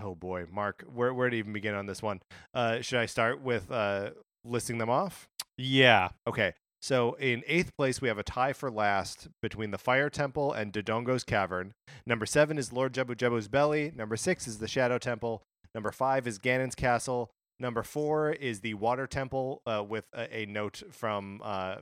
[0.00, 2.20] oh boy, Mark, where where to even begin on this one?
[2.54, 4.10] Uh, should I start with uh
[4.44, 5.28] listing them off?
[5.58, 6.08] Yeah.
[6.26, 6.54] Okay.
[6.82, 10.72] So in eighth place, we have a tie for last between the Fire Temple and
[10.72, 11.72] Dodongo's Cavern.
[12.06, 13.92] Number seven is Lord Jabu Jabu's Belly.
[13.94, 15.42] Number six is the Shadow Temple.
[15.74, 17.30] Number five is Ganon's Castle.
[17.58, 21.76] Number four is the Water Temple, uh, with a, a note from uh,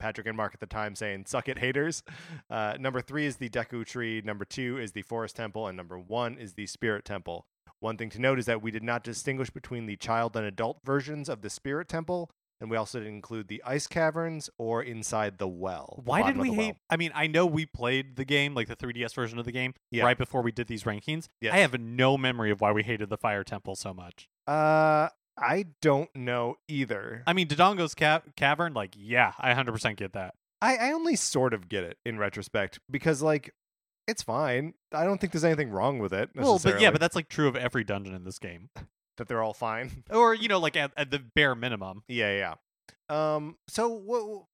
[0.00, 2.02] Patrick and Mark at the time saying "Suck it, haters."
[2.50, 4.22] Uh, number three is the Deku Tree.
[4.24, 7.44] Number two is the Forest Temple, and number one is the Spirit Temple.
[7.80, 10.78] One thing to note is that we did not distinguish between the child and adult
[10.84, 12.30] versions of the Spirit Temple,
[12.62, 15.96] and we also didn't include the ice caverns or inside the well.
[15.98, 16.66] the Why did bottom of we the hate?
[16.68, 16.76] well.
[16.88, 19.74] I mean, I know we played the game, like the 3DS version of the game,
[19.90, 20.04] Yeah.
[20.04, 21.26] right before we did these rankings.
[21.40, 21.52] Yes.
[21.54, 24.28] I have no memory of why we hated the Fire Temple so much.
[24.46, 27.22] Uh, I don't know either.
[27.26, 30.34] I mean, Dodongo's ca- cavern, like, yeah, I 100% get that.
[30.60, 33.52] I, I only sort of get it in retrospect because, like,
[34.06, 34.74] it's fine.
[34.92, 36.30] I don't think there's anything wrong with it.
[36.34, 38.68] Well, but yeah, necessarily, but that's like true of every dungeon in this game,
[39.16, 40.04] that they're all fine.
[40.10, 42.02] or you know, like at, at the bare minimum.
[42.08, 42.54] Yeah,
[43.08, 43.34] yeah.
[43.34, 44.44] Um, so what?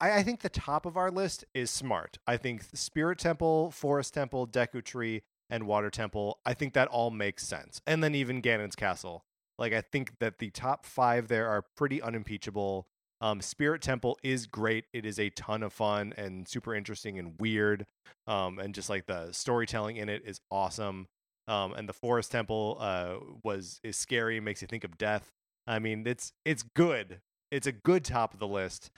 [0.00, 2.18] I, I think the top of our list is smart.
[2.26, 6.38] I think Spirit Temple, Forest Temple, Deku Tree, and Water Temple.
[6.44, 7.80] I think that all makes sense.
[7.86, 9.24] And then even Ganon's Castle.
[9.58, 12.86] Like I think that the top five there are pretty unimpeachable.
[13.20, 14.84] Um, Spirit Temple is great.
[14.92, 17.84] It is a ton of fun and super interesting and weird.
[18.28, 21.08] Um, and just like the storytelling in it is awesome.
[21.48, 25.32] Um, and the Forest Temple uh, was is scary, makes you think of death.
[25.66, 27.20] I mean, it's it's good.
[27.50, 28.90] It's a good top of the list.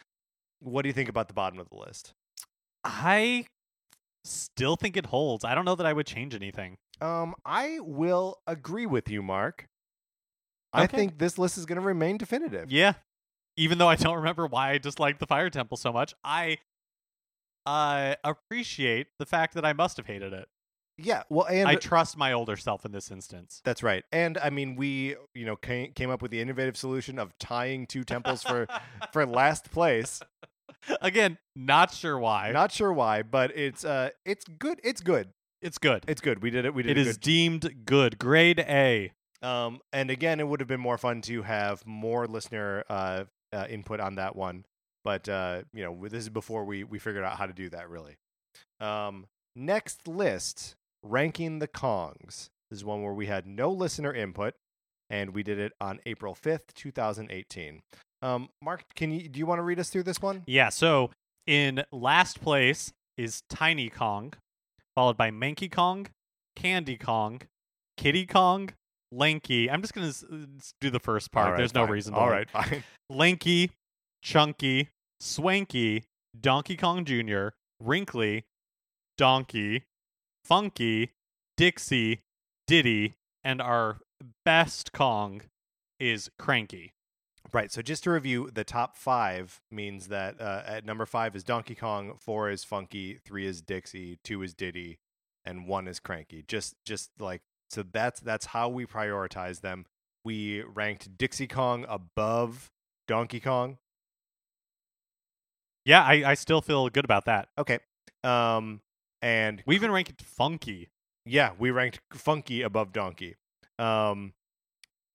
[0.61, 2.13] What do you think about the bottom of the list?
[2.85, 3.47] I
[4.25, 5.45] still think it holds.
[5.45, 6.77] I don't know that I would change anything.
[7.01, 9.67] Um, I will agree with you, Mark.
[10.73, 12.71] I think this list is going to remain definitive.
[12.71, 12.95] Yeah.
[13.57, 16.59] Even though I don't remember why I disliked the Fire Temple so much, I
[17.67, 20.49] uh, appreciate the fact that I must have hated it.
[21.03, 23.61] Yeah, well, and I trust my older self in this instance.
[23.65, 24.05] that's right.
[24.13, 27.87] And I mean, we you know came, came up with the innovative solution of tying
[27.87, 28.67] two temples for
[29.13, 30.21] for last place.
[31.03, 32.53] Again, not sure why.
[32.53, 34.81] Not sure why, but it's uh it's good.
[34.83, 35.29] It's good.
[35.61, 36.05] it's good.
[36.09, 36.43] It's good.
[36.43, 36.75] We did it.
[36.75, 38.19] We did It a is good deemed good.
[38.19, 39.13] Grade A.
[39.43, 43.67] Um, and again, it would have been more fun to have more listener uh, uh,
[43.71, 44.65] input on that one.
[45.05, 47.89] But uh, you know, this is before we we figured out how to do that.
[47.91, 48.17] Really.
[48.81, 52.49] Um, next list, ranking the Kongs.
[52.71, 54.55] This is one where we had no listener input,
[55.09, 57.81] and we did it on April fifth, two thousand eighteen.
[58.23, 60.43] Um, Mark, can you do you want to read us through this one?
[60.47, 61.11] Yeah, so
[61.47, 64.35] in last place is Tiny Kong,
[64.95, 66.07] followed by Manky Kong,
[66.55, 67.41] Candy Kong,
[67.97, 68.71] Kitty Kong,
[69.13, 69.71] Lanky.
[69.71, 70.47] I'm just going to
[70.81, 71.51] do the first part.
[71.51, 72.21] Right, There's no reason to.
[72.21, 72.51] All wait.
[72.51, 72.85] fine.
[73.11, 73.71] Lanky,
[74.23, 74.89] Chunky,
[75.21, 76.05] Swanky,
[76.39, 77.49] Donkey Kong Jr.,
[77.83, 78.45] Wrinkly,
[79.19, 79.83] Donkey,
[80.51, 81.13] Funky,
[81.57, 82.23] Dixie,
[82.67, 83.99] Diddy, and our
[84.45, 85.43] best Kong
[86.01, 86.93] is Cranky.
[87.53, 87.71] Right.
[87.71, 91.77] So just to review, the top five means that uh, at number five is Donkey
[91.77, 94.99] Kong, four is Funky, three is Dixie, two is Diddy,
[95.45, 96.45] and one is Cranky.
[96.49, 99.87] Just just like so that's that's how we prioritize them.
[100.25, 102.73] We ranked Dixie Kong above
[103.07, 103.79] Donkey Kong.
[105.85, 107.49] Yeah, I, I still feel good about that.
[107.57, 107.79] Okay.
[108.25, 108.81] Um,
[109.23, 110.89] and We even ranked funky.
[111.25, 113.37] yeah, we ranked Funky above Donkey.
[113.79, 114.33] Um,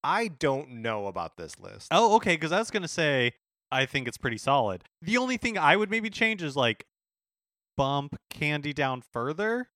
[0.04, 1.88] I don't know about this list.
[1.92, 2.36] Oh, okay.
[2.36, 3.34] Because I was gonna say
[3.72, 4.84] I think it's pretty solid.
[5.02, 6.86] The only thing I would maybe change is like
[7.78, 9.70] bump Candy down further.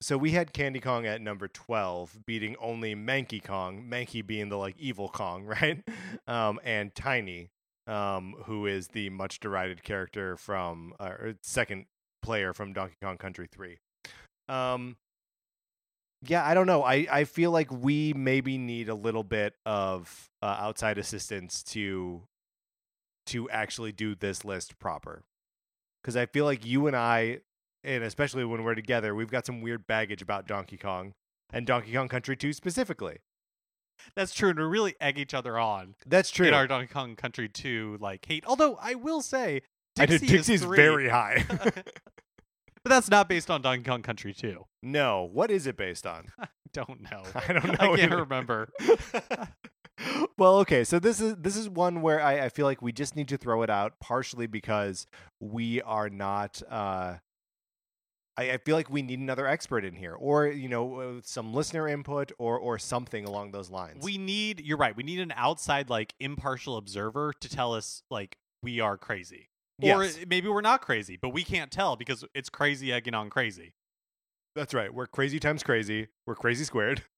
[0.00, 4.56] So we had Candy Kong at number 12, beating only Manky Kong, Manky being the
[4.56, 5.80] like evil Kong, right?
[6.26, 7.50] Um, and Tiny,
[7.86, 11.12] um, who is the much derided character from, uh,
[11.42, 11.86] second
[12.22, 13.78] player from Donkey Kong Country 3.
[14.48, 14.96] Um,
[16.24, 16.82] yeah, I don't know.
[16.82, 22.22] I, I feel like we maybe need a little bit of uh, outside assistance to
[23.26, 25.22] to actually do this list proper.
[26.02, 27.40] Because I feel like you and I
[27.84, 31.12] and especially when we're together, we've got some weird baggage about Donkey Kong
[31.52, 33.18] and Donkey Kong Country 2 specifically.
[34.16, 36.46] That's true, and we really egg each other on That's true.
[36.46, 38.44] in our Donkey Kong Country 2 like hate.
[38.46, 39.62] Although I will say
[39.98, 41.44] I know is Dixie's three, very high.
[41.48, 41.84] but
[42.84, 44.64] that's not based on Donkey Kong Country 2.
[44.82, 46.26] no, what is it based on?
[46.38, 47.22] I Don't know.
[47.48, 47.74] I don't know.
[47.78, 48.16] I can't either.
[48.18, 48.70] remember.
[50.38, 53.14] well, okay, so this is this is one where I, I feel like we just
[53.14, 55.06] need to throw it out, partially because
[55.40, 56.62] we are not.
[56.68, 57.16] Uh,
[58.38, 61.52] I, I feel like we need another expert in here, or you know, uh, some
[61.52, 64.02] listener input, or or something along those lines.
[64.02, 64.96] We need you're right.
[64.96, 69.50] We need an outside like impartial observer to tell us like we are crazy.
[69.80, 70.18] Or Yes.
[70.28, 73.72] maybe we're not crazy, but we can't tell because it's crazy egging on crazy.
[74.54, 74.92] That's right.
[74.92, 76.08] We're crazy times crazy.
[76.26, 77.02] We're crazy squared.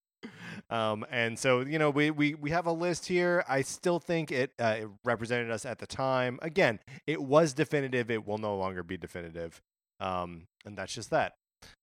[0.70, 3.44] Um, and so you know we, we we have a list here.
[3.46, 6.38] I still think it, uh, it represented us at the time.
[6.40, 8.10] Again, it was definitive.
[8.10, 9.60] It will no longer be definitive.
[10.00, 11.34] Um, and that's just that.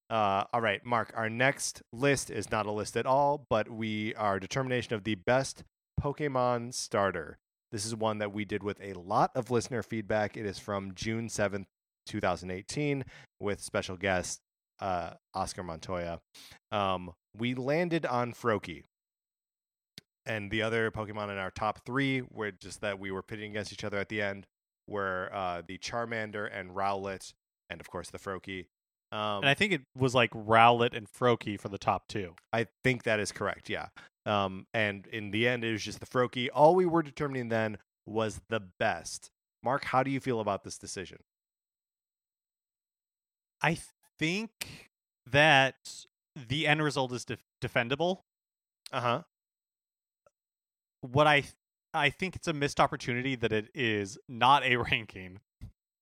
[0.09, 1.13] Uh, all right, Mark.
[1.15, 5.15] Our next list is not a list at all, but we our determination of the
[5.15, 5.63] best
[6.01, 7.37] Pokemon starter.
[7.71, 10.35] This is one that we did with a lot of listener feedback.
[10.35, 11.67] It is from June seventh,
[12.05, 13.05] two thousand eighteen,
[13.39, 14.39] with special guest
[14.79, 16.19] uh, Oscar Montoya.
[16.71, 18.83] Um, we landed on Froakie.
[20.23, 23.73] And the other Pokemon in our top three were just that we were pitting against
[23.73, 24.45] each other at the end
[24.87, 27.33] were uh, the Charmander and Rowlet,
[27.71, 28.67] and of course the Froakie.
[29.11, 32.35] Um, And I think it was like Rowlet and Froakie for the top two.
[32.53, 33.87] I think that is correct, yeah.
[34.25, 36.49] Um, and in the end, it was just the Froakie.
[36.53, 39.31] All we were determining then was the best.
[39.63, 41.17] Mark, how do you feel about this decision?
[43.61, 43.77] I
[44.19, 44.89] think
[45.29, 46.05] that
[46.35, 48.21] the end result is def- defendable.
[48.91, 49.21] Uh huh.
[51.01, 51.53] What I th-
[51.93, 55.39] I think it's a missed opportunity that it is not a ranking,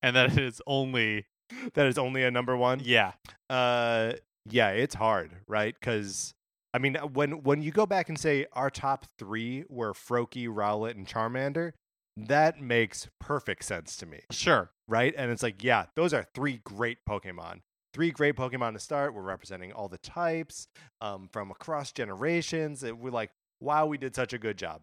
[0.02, 1.26] and that it is only
[1.74, 2.80] That is only a number one.
[2.84, 3.14] yeah
[3.50, 4.14] Uh,
[4.46, 5.76] yeah, it's hard, right?
[5.80, 6.34] Because
[6.74, 10.48] I mean, uh, when when you go back and say our top three were Froakie,
[10.48, 11.74] Rowlet, and Charmander,
[12.16, 15.14] that makes perfect sense to me, sure right?
[15.16, 17.62] And it's like, yeah, those are three great Pokemon.
[17.94, 19.14] Three great Pokemon to start.
[19.14, 20.68] We're representing all the types
[21.00, 22.84] um, from across generations.
[22.84, 24.82] It, we're like, wow, we did such a good job.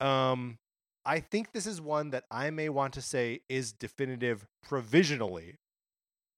[0.00, 0.58] Um,
[1.04, 5.56] I think this is one that I may want to say is definitive provisionally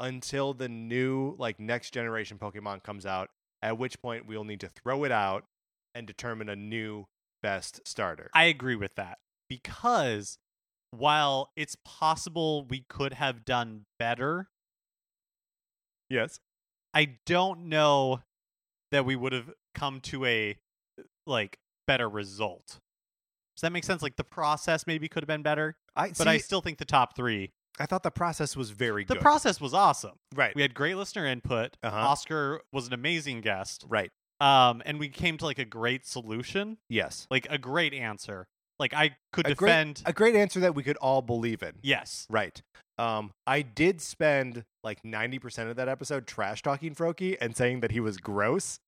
[0.01, 3.31] until the new like next generation Pokemon comes out,
[3.63, 5.45] at which point we'll need to throw it out
[5.95, 7.07] and determine a new
[7.43, 8.31] best starter.
[8.35, 9.19] I agree with that
[9.49, 10.39] because
[10.91, 14.49] while it's possible we could have done better,
[16.09, 16.41] yes.
[16.95, 18.23] I don't know
[18.91, 20.57] that we would have come to a
[21.27, 22.79] like better result.
[23.57, 24.03] Does that make sense?
[24.03, 26.85] Like the process maybe could have been better, I but see, I still think the
[26.85, 27.53] top three.
[27.81, 29.23] I thought the process was very The good.
[29.23, 30.17] process was awesome.
[30.35, 30.55] right.
[30.55, 31.77] We had great listener input.
[31.83, 31.97] Uh-huh.
[31.97, 33.85] Oscar was an amazing guest.
[33.89, 34.11] right.
[34.41, 37.27] Um, and we came to like a great solution, Yes.
[37.29, 38.47] like a great answer.
[38.79, 40.03] Like I could A great- defend.
[40.07, 41.73] A great answer that we could all believe in.
[41.83, 42.61] yes, Right.
[42.99, 47.93] Um, I did spend like 90% of that episode trash talking Froakie and saying that
[47.93, 48.79] he was gross.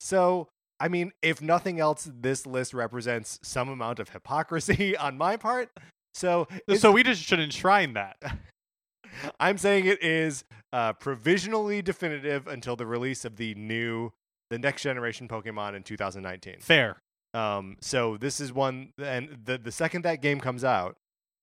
[0.00, 0.48] So,
[0.80, 5.70] I mean, if nothing else, this list represents some amount of hypocrisy on my part.
[6.14, 6.46] So,
[6.76, 8.16] so we just should enshrine that.
[9.40, 14.10] I'm saying it is uh, provisionally definitive until the release of the new,
[14.50, 16.56] the next generation Pokemon in 2019.
[16.60, 16.98] Fair.
[17.32, 20.96] Um, so this is one, and the the second that game comes out,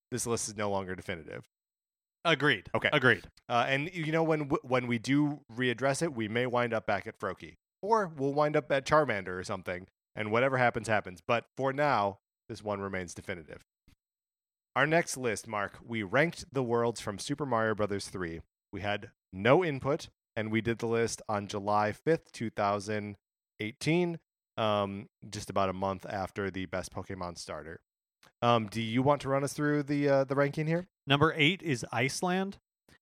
[0.09, 1.43] this list is no longer definitive.
[2.23, 2.69] Agreed.
[2.73, 2.89] Okay.
[2.93, 3.25] Agreed.
[3.49, 7.07] Uh, and you know when when we do readdress it, we may wind up back
[7.07, 9.87] at Froakie, or we'll wind up at Charmander or something.
[10.15, 11.19] And whatever happens, happens.
[11.25, 12.19] But for now,
[12.49, 13.61] this one remains definitive.
[14.73, 18.39] Our next list, Mark, we ranked the worlds from Super Mario Brothers 3.
[18.71, 24.19] We had no input, and we did the list on July 5th, 2018,
[24.55, 27.81] um, just about a month after the best Pokemon starter.
[28.41, 30.87] Um, do you want to run us through the uh, the ranking here?
[31.05, 32.57] Number eight is Iceland.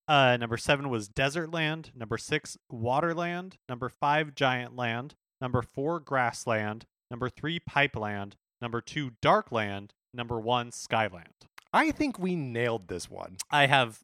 [0.08, 1.92] Uh, number seven was Desert Land.
[1.96, 3.54] Number six, Waterland.
[3.70, 5.14] Number five, Giant Land.
[5.40, 6.86] Number four, Grassland.
[7.12, 8.38] Number three, Pipeland.
[8.60, 9.92] Number two, Darkland.
[10.14, 11.46] Number one, Skyland.
[11.72, 13.38] I think we nailed this one.
[13.52, 14.00] I have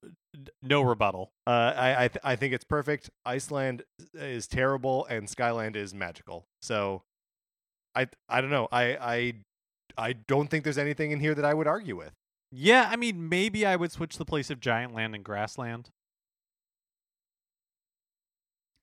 [0.61, 1.31] no rebuttal.
[1.47, 3.09] Uh, I I, th- I think it's perfect.
[3.25, 6.45] Iceland is terrible, and Skyland is magical.
[6.61, 7.03] So,
[7.95, 8.67] I I don't know.
[8.71, 9.33] I I
[9.97, 12.11] I don't think there's anything in here that I would argue with.
[12.51, 15.89] Yeah, I mean, maybe I would switch the place of Giant Land and Grassland.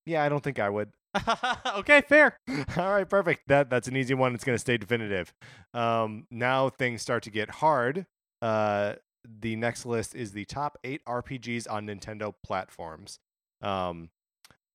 [0.04, 0.90] Yeah, I don't think I would.
[1.76, 2.36] okay, fair.
[2.76, 3.42] All right, perfect.
[3.46, 4.34] That that's an easy one.
[4.34, 5.32] It's going to stay definitive.
[5.72, 8.06] Um, now things start to get hard.
[8.42, 8.94] Uh,
[9.40, 13.20] the next list is the top eight RPGs on Nintendo platforms.
[13.62, 14.10] Um,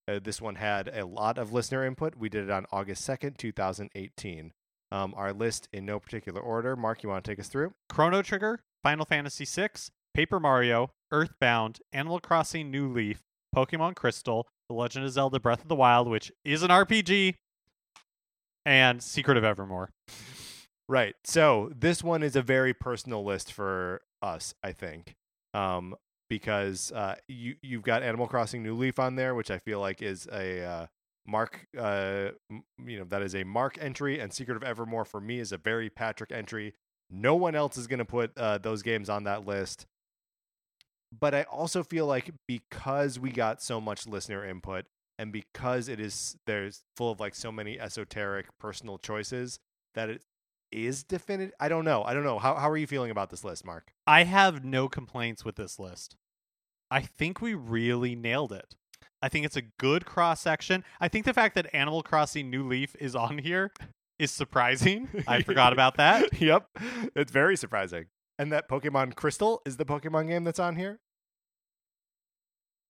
[0.07, 2.15] uh, this one had a lot of listener input.
[2.15, 4.53] We did it on August second, two thousand eighteen.
[4.89, 6.77] Um, our list in no particular order.
[6.77, 7.73] Mark, you want to take us through?
[7.89, 9.67] Chrono Trigger, Final Fantasy VI,
[10.13, 13.21] Paper Mario, Earthbound, Animal Crossing New Leaf,
[13.53, 17.35] Pokemon Crystal, The Legend of Zelda Breath of the Wild, which is an RPG,
[18.65, 19.89] and Secret of Evermore.
[20.89, 21.15] Right.
[21.23, 25.15] So this one is a very personal list for us, I think,
[25.53, 25.95] um,
[26.29, 30.01] because uh, you you've got Animal Crossing New Leaf on there, which I feel like
[30.01, 30.87] is a uh,
[31.25, 31.67] mark.
[31.77, 32.29] Uh,
[32.85, 35.57] you know, that is a mark entry, and Secret of Evermore for me is a
[35.57, 36.73] very Patrick entry.
[37.09, 39.85] No one else is going to put uh, those games on that list.
[41.17, 44.85] But I also feel like because we got so much listener input,
[45.19, 49.59] and because it is there's full of like so many esoteric personal choices
[49.93, 50.21] that it
[50.71, 51.53] is definitive.
[51.59, 52.03] I don't know.
[52.03, 52.39] I don't know.
[52.39, 53.91] How how are you feeling about this list, Mark?
[54.05, 56.15] I have no complaints with this list.
[56.89, 58.75] I think we really nailed it.
[59.21, 60.83] I think it's a good cross section.
[61.01, 63.71] I think the fact that Animal Crossing New Leaf is on here
[64.19, 65.09] is surprising.
[65.27, 66.33] I forgot about that.
[66.41, 66.67] yep.
[67.15, 68.05] It's very surprising.
[68.39, 70.99] And that Pokemon Crystal is the Pokemon game that's on here.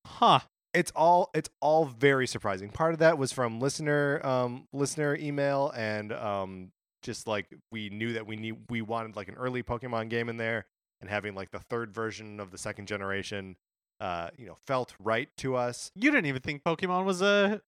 [0.05, 0.39] Huh.
[0.73, 2.69] It's all it's all very surprising.
[2.69, 6.71] Part of that was from listener um listener email and um
[7.07, 10.37] just like we knew that we need we wanted like an early Pokemon game in
[10.37, 10.65] there
[11.01, 13.55] and having like the third version of the second generation
[13.99, 15.89] uh you know felt right to us.
[15.95, 17.61] You didn't even think Pokemon was a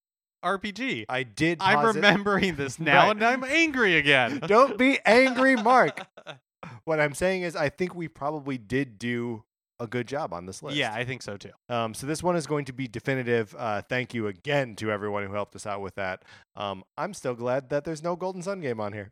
[0.46, 1.06] RPG.
[1.10, 3.12] I did I'm posit- remembering this now Right.
[3.12, 4.40] and I'm angry again.
[4.46, 6.06] Don't be angry, Mark.
[6.86, 9.44] what I'm saying is, I think we probably did do
[9.82, 10.76] a good job on this list.
[10.76, 11.52] yeah, I think so too.
[11.70, 13.56] Um, so this one is going to be definitive.
[13.58, 16.24] Uh, thank you again to everyone who helped us out with that.
[16.58, 19.12] Um, I'm still glad that there's no Golden Sun game on here.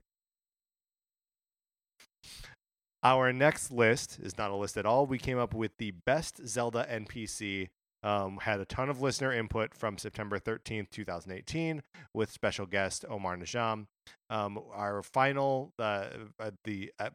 [3.03, 5.05] Our next list is not a list at all.
[5.05, 7.69] We came up with the best Zelda NPC.
[8.03, 11.81] Um, had a ton of listener input from September 13th, 2018,
[12.13, 13.87] with special guest Omar Najam.
[14.29, 16.07] Um, our final, uh,
[16.39, 17.09] uh, the uh,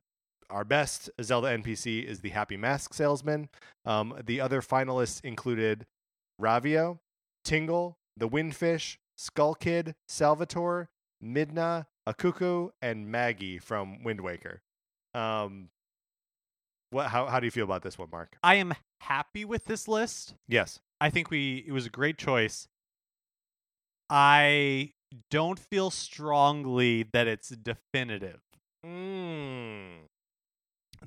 [0.51, 3.49] our best Zelda NPC is the Happy Mask Salesman.
[3.87, 5.87] Um, the other finalists included
[6.41, 6.99] Ravio,
[7.45, 10.89] Tingle, the Windfish, Skull Kid, Salvatore,
[11.25, 14.61] Midna, Akuku, and Maggie from Wind Waker.
[15.15, 15.69] Um,
[16.91, 17.09] what?
[17.09, 18.37] How how do you feel about this one, Mark?
[18.43, 20.35] I am happy with this list.
[20.49, 20.81] Yes.
[21.01, 22.69] I think we it was a great choice.
[24.11, 24.93] I
[25.31, 28.41] don't feel strongly that it's definitive.
[28.85, 30.07] Mm.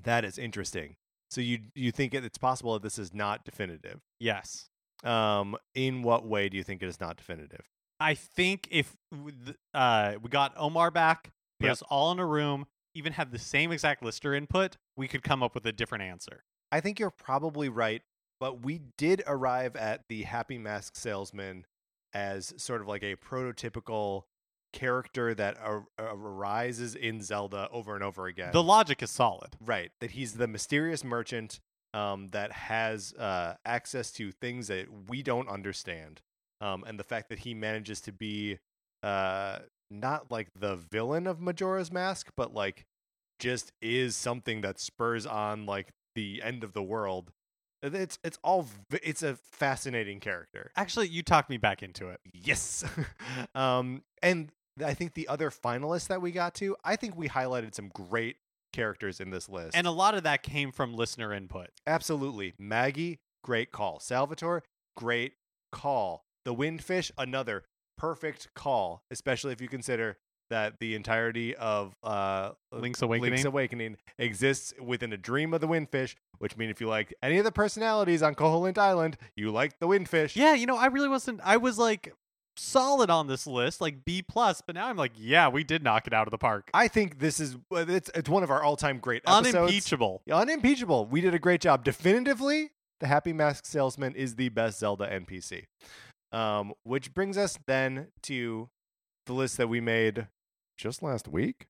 [0.03, 0.95] That is interesting.
[1.29, 4.01] So you you think it's possible that this is not definitive?
[4.19, 4.69] Yes.
[5.03, 7.61] Um, in what way do you think it is not definitive?
[7.99, 8.95] I think if
[9.73, 11.71] uh, we got Omar back, put Yep.
[11.71, 12.65] us all in a room,
[12.95, 16.43] even have the same exact lister input, we could come up with a different answer.
[16.71, 18.01] I think you're probably right,
[18.39, 21.65] but we did arrive at the Happy Mask Salesman
[22.13, 24.23] as sort of like a prototypical
[24.73, 28.49] character that ar- arises in Zelda over and over again.
[28.51, 29.55] The logic is solid.
[29.63, 31.59] right, that he's the mysterious merchant
[31.93, 36.21] um, that has uh, access to things that we don't understand,
[36.61, 38.59] um, and the fact that he manages to be
[39.01, 42.85] uh, not like the villain of Majora's Mask, but like
[43.39, 47.31] just is something that spurs on like the end of the world.
[47.83, 50.71] It's it's all it's a fascinating character.
[50.75, 52.19] Actually, you talked me back into it.
[52.33, 52.83] Yes.
[53.55, 54.51] um, and
[54.83, 58.37] I think the other finalists that we got to, I think we highlighted some great
[58.73, 59.75] characters in this list.
[59.75, 61.69] And a lot of that came from listener input.
[61.87, 62.53] Absolutely.
[62.59, 63.99] Maggie, great call.
[63.99, 64.63] Salvatore,
[64.97, 65.33] great
[65.71, 66.25] call.
[66.43, 67.63] The Windfish, another
[67.97, 70.17] perfect call, especially if you consider
[70.49, 73.31] that the entirety of uh, Link's Awakening.
[73.31, 77.37] Link's Awakening exists within a dream of the Windfish, which means if you like any
[77.37, 80.35] of the personalities on Koholint Island, you like the Windfish.
[80.35, 81.41] Yeah, you know, I really wasn't.
[81.43, 82.13] I was like,
[82.57, 84.61] solid on this list, like B plus.
[84.65, 86.69] But now I'm like, yeah, we did knock it out of the park.
[86.73, 89.55] I think this is it's it's one of our all time great episodes.
[89.55, 90.21] Unimpeachable.
[90.31, 91.05] Unimpeachable.
[91.07, 91.83] We did a great job.
[91.83, 95.65] Definitively, the Happy Mask Salesman is the best Zelda NPC.
[96.35, 98.69] Um, which brings us then to
[99.25, 100.27] the list that we made
[100.77, 101.67] just last week.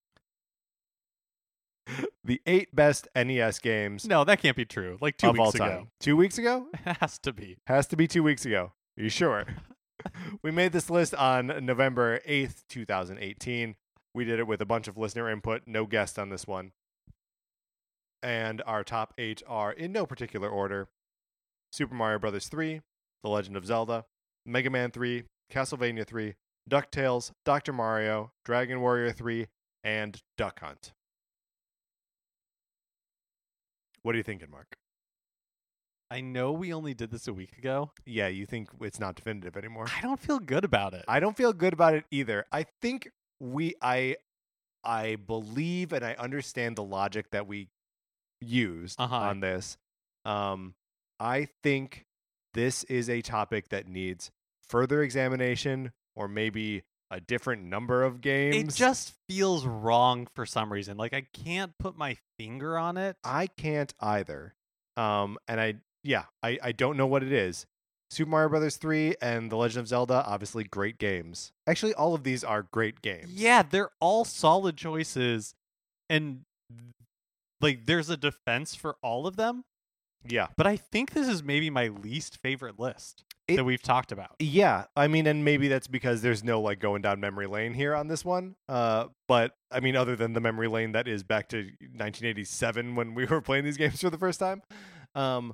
[2.24, 4.98] the eight best NES games No, that can't be true.
[5.00, 5.72] Like two of all weeks time.
[5.72, 5.88] ago.
[6.00, 6.68] Two weeks ago?
[6.86, 7.58] It has to be.
[7.68, 8.72] Has to be two weeks ago.
[8.98, 9.46] Are you sure?
[10.42, 13.76] we made this list on November 8th, 2018.
[14.16, 16.72] We did it with a bunch of listener input, no guest on this one.
[18.24, 20.88] And our top eight are in no particular order
[21.72, 22.82] Super Mario Brothers 3,
[23.22, 24.06] The Legend of Zelda,
[24.46, 26.34] Mega Man 3, Castlevania 3,
[26.70, 27.74] DuckTales, Dr.
[27.74, 29.48] Mario, Dragon Warrior 3,
[29.84, 30.92] and Duck Hunt.
[34.04, 34.76] What are you thinking, Mark?
[36.12, 37.92] I know we only did this a week ago.
[38.06, 39.88] Yeah, you think it's not definitive anymore?
[39.96, 41.04] I don't feel good about it.
[41.08, 42.46] I don't feel good about it either.
[42.52, 44.18] I think we I
[44.84, 47.70] I believe and I understand the logic that we
[48.40, 49.16] used Uh-huh.
[49.16, 49.78] on this.
[50.26, 50.76] Um
[51.20, 52.06] I think
[52.56, 54.32] this is a topic that needs
[54.68, 58.56] further examination or maybe a different number of games.
[58.56, 60.98] it just feels wrong for some reason.
[60.98, 63.16] Like I can't put my finger on it.
[63.24, 64.56] I can't either.
[64.98, 67.68] Um and I yeah, I I don't know what it is.
[68.10, 71.52] Super Mario Brothers 3 and The Legend of Zelda obviously great games.
[71.68, 73.30] Actually all of these are great games.
[73.30, 75.54] Yeah, they're all solid choices,
[76.10, 76.42] and
[77.62, 79.64] like there's a defense for all of them.
[80.28, 80.48] Yeah.
[80.58, 84.36] But I think this is maybe my least favorite list It- that we've talked about.
[84.40, 87.96] Yeah, I mean, and maybe that's because there's no like going down memory lane here
[87.96, 88.56] on this one.
[88.68, 93.14] Uh, but I mean, other than the memory lane that is back to 1987 when
[93.14, 94.62] we were playing these games for the first time.
[95.14, 95.54] Um,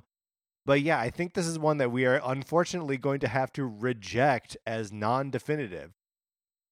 [0.64, 3.64] but yeah, I think this is one that we are unfortunately going to have to
[3.64, 5.92] reject as non-definitive.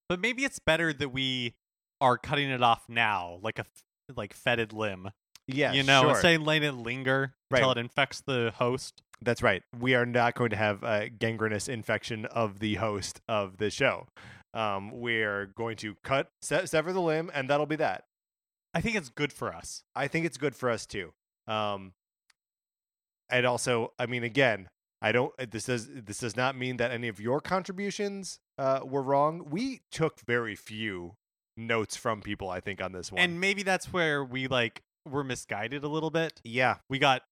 [0.08, 1.54] But maybe it's better that we
[2.00, 3.84] are cutting it off now, like a f-
[4.16, 5.10] like fetid limb.
[5.46, 6.10] Yeah, you know, sure.
[6.10, 7.76] instead of letting it linger until Right.
[7.76, 9.02] it infects the host.
[9.22, 9.62] That's right.
[9.78, 14.06] We are not going to have a gangrenous infection of the host of the show.
[14.54, 18.04] Um, we're going to cut se- sever the limb, and that'll be that.
[18.74, 19.82] I think it's good for us.
[19.94, 21.12] I think it's good for us too.
[21.46, 21.92] Um,
[23.28, 24.68] and also, I mean, again,
[25.02, 25.32] I don't.
[25.38, 29.46] uh, This does this does not mean that any of your contributions uh, were wrong.
[29.50, 31.14] We took very few
[31.56, 32.48] notes from people.
[32.50, 33.20] I think on this one.
[33.20, 36.40] And maybe that's where we like were misguided a little bit.
[36.44, 37.22] yeah, We got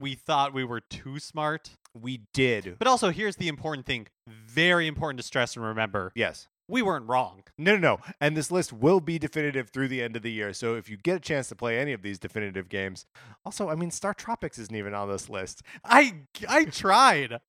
[0.00, 1.70] we thought we were too smart.
[1.94, 2.76] we did.
[2.78, 6.12] But also here's the important thing, very important to stress and remember.
[6.14, 6.48] Yes.
[6.66, 7.42] We weren't wrong.
[7.58, 7.98] No, no, no.
[8.22, 10.54] And this list will be definitive through the end of the year.
[10.54, 13.04] So if you get a chance to play any of these definitive games,
[13.44, 15.62] also, I mean, Star Tropics isn't even on this list.
[15.84, 17.38] I I tried.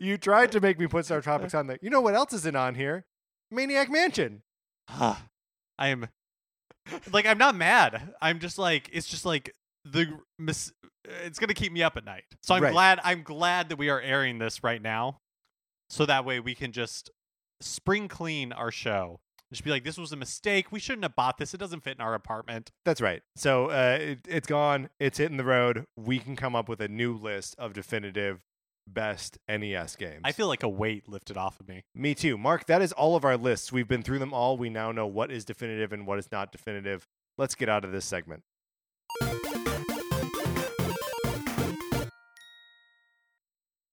[0.00, 1.78] You tried to make me put Star Tropics on there.
[1.82, 3.04] You know what else isn't on here?
[3.50, 4.42] Maniac Mansion.
[4.88, 5.18] I
[5.78, 6.08] am
[7.12, 8.14] like I'm not mad.
[8.20, 9.54] I'm just like it's just like
[9.92, 10.72] the mis-
[11.24, 12.24] it's going to keep me up at night.
[12.42, 12.72] So I'm Right.
[12.72, 15.20] glad I'm glad that we are airing this right now.
[15.90, 17.10] So that way we can just
[17.60, 19.20] spring clean our show.
[19.50, 20.70] Just be like this was a mistake.
[20.70, 21.54] We shouldn't have bought this.
[21.54, 22.70] It doesn't fit in our apartment.
[22.84, 23.22] That's right.
[23.36, 24.90] So uh, it, it's gone.
[25.00, 25.84] It's hitting the road.
[25.96, 28.40] We can come up with a new list of definitive
[28.86, 30.20] best NES games.
[30.24, 31.84] I feel like a weight lifted off of me.
[31.94, 32.36] Me too.
[32.36, 33.72] Mark, that is all of our lists.
[33.72, 34.58] We've been through them all.
[34.58, 37.06] We now know what is definitive and what is not definitive.
[37.38, 38.42] Let's get out of this segment.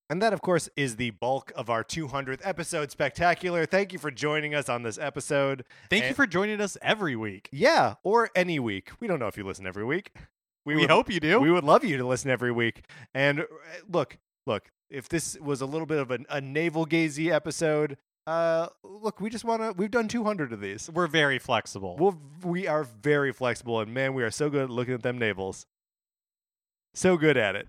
[0.10, 3.66] And that, of course, is the bulk of our 200th episode spectacular.
[3.66, 5.66] Thank you for joining us on this episode.
[5.90, 7.50] Thank you for joining us every week.
[7.52, 8.92] Yeah, or any week.
[9.00, 10.12] We don't know if you listen every week.
[10.66, 11.40] We, would- hope you do.
[11.40, 12.84] We would love you to listen every week.
[13.16, 13.46] And uh,
[13.92, 17.98] look, look, if this was a little bit of an, a navel gazy episode,
[18.28, 19.74] uh, look, we just want to.
[19.76, 20.90] We've done 200 of these.
[20.90, 21.96] We're very flexible.
[21.98, 25.20] We'll, we are very flexible, and man, we are so good at looking at them
[25.20, 25.66] navels.
[26.96, 27.68] So good at it.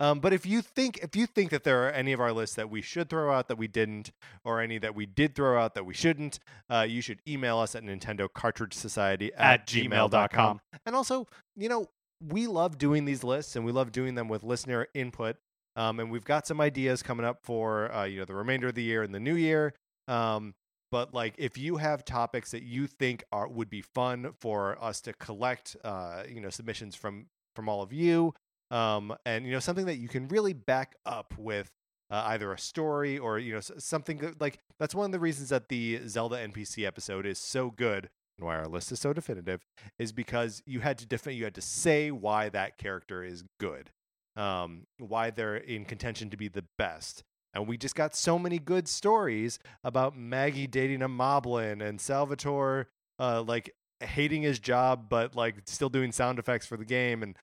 [0.00, 2.54] Um, but if you think if you think that there are any of our lists
[2.56, 4.12] that we should throw out that we didn't,
[4.44, 6.38] or any that we did throw out that we shouldn't,
[6.70, 10.10] uh, you should email us at Nintendo Cartridge Society At at, gmail.com.
[10.10, 10.60] gmail.com.
[10.86, 11.26] And also,
[11.56, 11.88] you know,
[12.24, 15.36] we love doing these lists, and we love doing them with listener input.
[15.74, 18.74] Um, and we've got some ideas coming up for uh, you know the remainder of
[18.74, 19.74] the year and the new year.
[20.06, 20.54] Um,
[20.90, 25.00] but like, if you have topics that you think are would be fun for us
[25.02, 28.34] to collect, uh, you know, submissions from from all of you,
[28.70, 31.70] um, and you know something that you can really back up with
[32.10, 35.68] uh, either a story or you know something like that's one of the reasons that
[35.68, 38.08] the Zelda NPC episode is so good
[38.38, 39.66] and why our list is so definitive
[39.98, 43.90] is because you had to defend you had to say why that character is good,
[44.36, 48.58] um, why they're in contention to be the best, And we just got so many
[48.58, 52.88] good stories about Maggie dating a moblin and Salvatore
[53.18, 57.36] uh, like hating his job but like still doing sound effects for the game and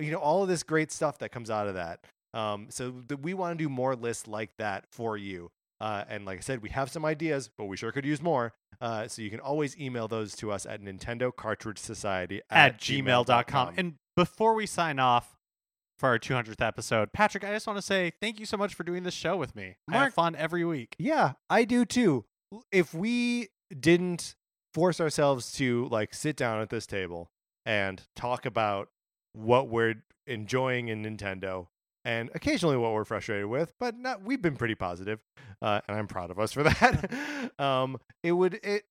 [0.00, 2.00] you know all of this great stuff that comes out of that.
[2.32, 5.50] Um, so th- we want to do more lists like that for you.
[5.80, 8.52] Uh, and like I said, we have some ideas, but we sure could use more.
[8.80, 13.74] Uh, so you can always email those to us at Nintendo Cartridge Society at gmail.com.
[13.76, 15.36] And before we sign off
[15.98, 18.84] for our 200th episode, Patrick, I just want to say thank you so much for
[18.84, 19.76] doing this show with me.
[19.88, 20.96] I have fun every week.
[20.98, 22.24] Yeah, I do too.
[22.70, 23.48] If we
[23.78, 24.34] didn't
[24.74, 27.30] force ourselves to like sit down at this table
[27.66, 28.88] and talk about
[29.32, 31.66] what we're enjoying in Nintendo
[32.04, 35.20] and occasionally what we're frustrated with, but not we've been pretty positive,
[35.60, 37.10] uh, and I'm proud of us for that.
[37.58, 38.84] um, it would it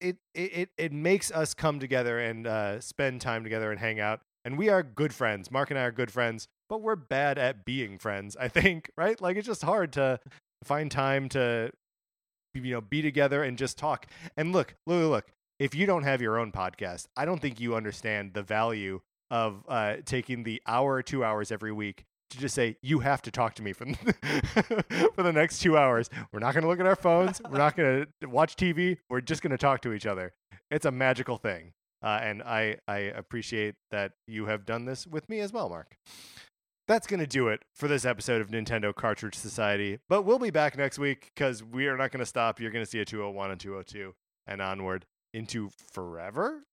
[0.00, 4.20] it it it makes us come together and uh, spend time together and hang out.
[4.44, 5.50] And we are good friends.
[5.50, 8.36] Mark and I are good friends, but we're bad at being friends.
[8.36, 9.20] I think, right?
[9.20, 10.20] Like it's just hard to
[10.64, 11.70] find time to
[12.54, 14.06] you know be together and just talk.
[14.36, 15.32] And look, look, look.
[15.58, 19.00] If you don't have your own podcast, I don't think you understand the value
[19.32, 23.22] of uh, taking the hour or two hours every week to just say you have
[23.22, 23.86] to talk to me for
[25.14, 26.10] for the next two hours.
[26.32, 27.40] We're not going to look at our phones.
[27.50, 28.98] We're not going to watch TV.
[29.08, 30.34] We're just going to talk to each other.
[30.70, 31.72] It's a magical thing,
[32.02, 35.96] uh, and I I appreciate that you have done this with me as well, Mark.
[36.86, 39.98] That's going to do it for this episode of Nintendo Cartridge Society.
[40.10, 42.60] But we'll be back next week because we are not going to stop.
[42.60, 44.14] You're going to see a 201 and 202
[44.46, 46.64] and onward into forever.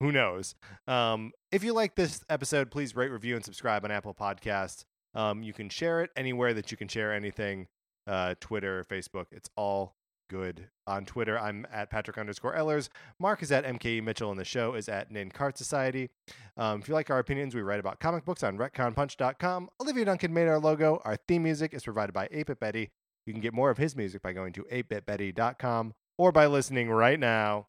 [0.00, 0.54] Who knows?
[0.86, 4.84] Um, if you like this episode, please rate, review, and subscribe on Apple Podcasts.
[5.14, 7.66] Um, you can share it anywhere that you can share anything
[8.06, 9.26] uh, Twitter, Facebook.
[9.30, 9.96] It's all
[10.30, 10.68] good.
[10.86, 12.88] On Twitter, I'm at Patrick underscore Ehlers.
[13.18, 16.08] Mark is at MKE Mitchell, and the show is at Nin Cart Society.
[16.56, 19.68] Um, if you like our opinions, we write about comic books on retconpunch.com.
[19.80, 21.02] Olivia Duncan made our logo.
[21.04, 22.90] Our theme music is provided by 8-Bit Betty.
[23.26, 27.20] You can get more of his music by going to 8bitbetty.com or by listening right
[27.20, 27.66] now.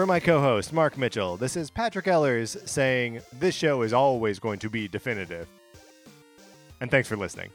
[0.00, 4.38] For my co host, Mark Mitchell, this is Patrick Ehlers saying this show is always
[4.38, 5.46] going to be definitive.
[6.80, 7.50] And thanks for listening.